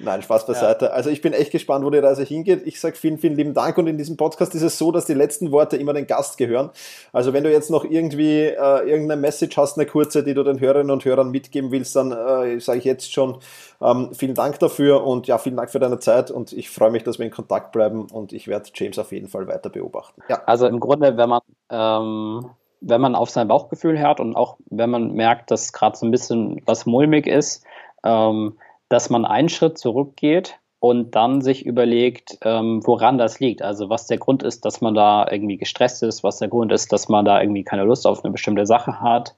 Nein, 0.00 0.22
Spaß 0.22 0.46
beiseite. 0.46 0.86
Ja. 0.86 0.90
Also 0.92 1.10
ich 1.10 1.20
bin 1.20 1.32
echt 1.32 1.50
gespannt, 1.50 1.84
wo 1.84 1.90
die 1.90 1.98
Reise 1.98 2.22
hingeht. 2.22 2.66
Ich 2.66 2.80
sage 2.80 2.96
vielen, 2.96 3.18
vielen 3.18 3.36
lieben 3.36 3.54
Dank 3.54 3.78
und 3.78 3.86
in 3.86 3.98
diesem 3.98 4.16
Podcast 4.16 4.54
ist 4.54 4.62
es 4.62 4.78
so, 4.78 4.92
dass 4.92 5.06
die 5.06 5.14
letzten 5.14 5.52
Worte 5.52 5.76
immer 5.76 5.92
den 5.92 6.06
Gast 6.06 6.38
gehören. 6.38 6.70
Also 7.12 7.32
wenn 7.32 7.44
du 7.44 7.50
jetzt 7.50 7.70
noch 7.70 7.84
irgendwie 7.84 8.42
äh, 8.42 8.88
irgendeine 8.88 9.20
Message 9.20 9.56
hast, 9.56 9.78
eine 9.78 9.86
kurze, 9.86 10.22
die 10.22 10.34
du 10.34 10.42
den 10.42 10.60
Hörerinnen 10.60 10.90
und 10.90 11.04
Hörern 11.04 11.30
mitgeben 11.30 11.70
willst, 11.70 11.96
dann 11.96 12.12
äh, 12.12 12.60
sage 12.60 12.78
ich 12.78 12.84
jetzt 12.84 13.12
schon 13.12 13.38
ähm, 13.82 14.10
vielen 14.12 14.34
Dank 14.34 14.58
dafür 14.58 15.04
und 15.04 15.26
ja, 15.26 15.38
vielen 15.38 15.56
Dank 15.56 15.70
für 15.70 15.78
deine 15.78 15.98
Zeit 15.98 16.30
und 16.30 16.52
ich 16.52 16.70
freue 16.70 16.90
mich, 16.90 17.02
dass 17.02 17.18
wir 17.18 17.26
in 17.26 17.32
Kontakt 17.32 17.72
bleiben 17.72 18.06
und 18.06 18.32
ich 18.32 18.48
werde 18.48 18.70
James 18.74 18.98
auf 18.98 19.12
jeden 19.12 19.28
Fall 19.28 19.46
weiter 19.46 19.70
beobachten. 19.70 20.22
Ja. 20.28 20.42
Also 20.46 20.66
im 20.66 20.80
Grunde, 20.80 21.16
wenn 21.16 21.28
man 21.28 21.40
ähm, 21.70 22.50
wenn 22.80 23.00
man 23.00 23.14
auf 23.14 23.30
sein 23.30 23.48
Bauchgefühl 23.48 23.98
hört 23.98 24.20
und 24.20 24.34
auch 24.34 24.56
wenn 24.70 24.90
man 24.90 25.12
merkt, 25.12 25.50
dass 25.50 25.72
gerade 25.72 25.96
so 25.96 26.06
ein 26.06 26.10
bisschen 26.10 26.62
was 26.64 26.86
mulmig 26.86 27.26
ist, 27.26 27.64
ähm, 28.04 28.56
dass 28.88 29.10
man 29.10 29.24
einen 29.24 29.48
Schritt 29.48 29.78
zurückgeht 29.78 30.58
und 30.80 31.14
dann 31.14 31.42
sich 31.42 31.66
überlegt, 31.66 32.38
ähm, 32.42 32.80
woran 32.84 33.18
das 33.18 33.38
liegt. 33.38 33.60
Also 33.62 33.90
was 33.90 34.06
der 34.06 34.18
Grund 34.18 34.42
ist, 34.42 34.64
dass 34.64 34.80
man 34.80 34.94
da 34.94 35.26
irgendwie 35.30 35.58
gestresst 35.58 36.02
ist, 36.02 36.24
was 36.24 36.38
der 36.38 36.48
Grund 36.48 36.72
ist, 36.72 36.92
dass 36.92 37.08
man 37.08 37.24
da 37.24 37.40
irgendwie 37.40 37.64
keine 37.64 37.84
Lust 37.84 38.06
auf 38.06 38.24
eine 38.24 38.32
bestimmte 38.32 38.66
Sache 38.66 39.00
hat. 39.00 39.34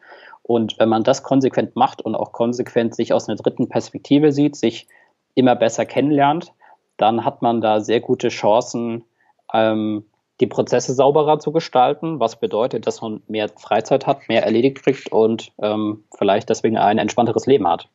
Und 0.52 0.78
wenn 0.78 0.90
man 0.90 1.02
das 1.02 1.22
konsequent 1.22 1.76
macht 1.76 2.02
und 2.02 2.14
auch 2.14 2.32
konsequent 2.32 2.94
sich 2.94 3.14
aus 3.14 3.26
einer 3.26 3.36
dritten 3.36 3.70
Perspektive 3.70 4.32
sieht, 4.32 4.54
sich 4.54 4.86
immer 5.34 5.56
besser 5.56 5.86
kennenlernt, 5.86 6.52
dann 6.98 7.24
hat 7.24 7.40
man 7.40 7.62
da 7.62 7.80
sehr 7.80 8.00
gute 8.00 8.28
Chancen, 8.28 9.02
ähm, 9.54 10.04
die 10.40 10.46
Prozesse 10.46 10.92
sauberer 10.92 11.38
zu 11.38 11.52
gestalten, 11.52 12.20
was 12.20 12.38
bedeutet, 12.38 12.86
dass 12.86 13.00
man 13.00 13.22
mehr 13.28 13.48
Freizeit 13.48 14.06
hat, 14.06 14.28
mehr 14.28 14.44
erledigt 14.44 14.82
kriegt 14.82 15.10
und 15.10 15.52
ähm, 15.62 16.04
vielleicht 16.14 16.50
deswegen 16.50 16.76
ein 16.76 16.98
entspannteres 16.98 17.46
Leben 17.46 17.66
hat. 17.66 17.88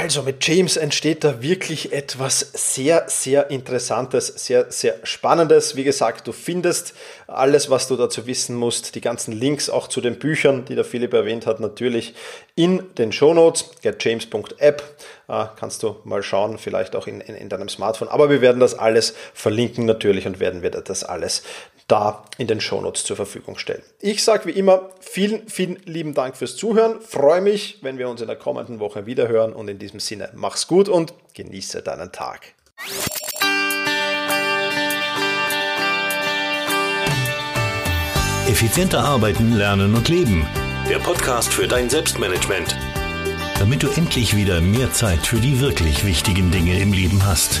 Also 0.00 0.22
mit 0.22 0.46
James 0.46 0.76
entsteht 0.76 1.24
da 1.24 1.42
wirklich 1.42 1.92
etwas 1.92 2.38
sehr, 2.54 3.06
sehr 3.08 3.50
Interessantes, 3.50 4.28
sehr, 4.28 4.70
sehr 4.70 4.94
Spannendes. 5.02 5.74
Wie 5.74 5.82
gesagt, 5.82 6.28
du 6.28 6.32
findest 6.32 6.94
alles, 7.26 7.68
was 7.68 7.88
du 7.88 7.96
dazu 7.96 8.28
wissen 8.28 8.54
musst, 8.54 8.94
die 8.94 9.00
ganzen 9.00 9.32
Links 9.32 9.68
auch 9.68 9.88
zu 9.88 10.00
den 10.00 10.20
Büchern, 10.20 10.64
die 10.66 10.76
der 10.76 10.84
Philipp 10.84 11.14
erwähnt 11.14 11.46
hat, 11.46 11.58
natürlich 11.58 12.14
in 12.54 12.94
den 12.94 13.10
Shownotes, 13.10 13.70
getjames.app. 13.82 14.82
Äh, 15.26 15.44
kannst 15.56 15.82
du 15.82 15.96
mal 16.04 16.22
schauen, 16.22 16.58
vielleicht 16.58 16.94
auch 16.94 17.08
in, 17.08 17.20
in, 17.20 17.34
in 17.34 17.48
deinem 17.48 17.68
Smartphone. 17.68 18.06
Aber 18.06 18.30
wir 18.30 18.40
werden 18.40 18.60
das 18.60 18.78
alles 18.78 19.14
verlinken 19.34 19.84
natürlich 19.84 20.28
und 20.28 20.38
werden 20.38 20.62
wir 20.62 20.70
das 20.70 21.02
alles 21.02 21.42
da 21.88 22.24
in 22.36 22.46
den 22.46 22.60
Shownotes 22.60 23.04
zur 23.04 23.16
Verfügung 23.16 23.58
stellen. 23.58 23.82
Ich 24.00 24.22
sage 24.22 24.46
wie 24.46 24.52
immer 24.52 24.90
vielen, 25.00 25.48
vielen 25.48 25.76
lieben 25.86 26.14
Dank 26.14 26.36
fürs 26.36 26.56
Zuhören. 26.56 27.00
Freue 27.00 27.40
mich, 27.40 27.78
wenn 27.80 27.98
wir 27.98 28.08
uns 28.08 28.20
in 28.20 28.28
der 28.28 28.36
kommenden 28.36 28.78
Woche 28.78 29.06
wieder 29.06 29.26
hören 29.26 29.52
und 29.52 29.68
in 29.68 29.78
diesem 29.78 29.98
Sinne 29.98 30.30
mach's 30.34 30.68
gut 30.68 30.88
und 30.88 31.14
genieße 31.34 31.82
deinen 31.82 32.12
Tag. 32.12 32.54
Effizienter 38.46 39.00
arbeiten, 39.00 39.52
lernen 39.52 39.94
und 39.94 40.08
leben. 40.08 40.46
Der 40.88 40.98
Podcast 40.98 41.52
für 41.52 41.68
dein 41.68 41.90
Selbstmanagement. 41.90 42.76
Damit 43.58 43.82
du 43.82 43.88
endlich 43.88 44.36
wieder 44.36 44.60
mehr 44.60 44.90
Zeit 44.92 45.26
für 45.26 45.36
die 45.36 45.60
wirklich 45.60 46.06
wichtigen 46.06 46.50
Dinge 46.50 46.78
im 46.80 46.92
Leben 46.92 47.26
hast. 47.26 47.60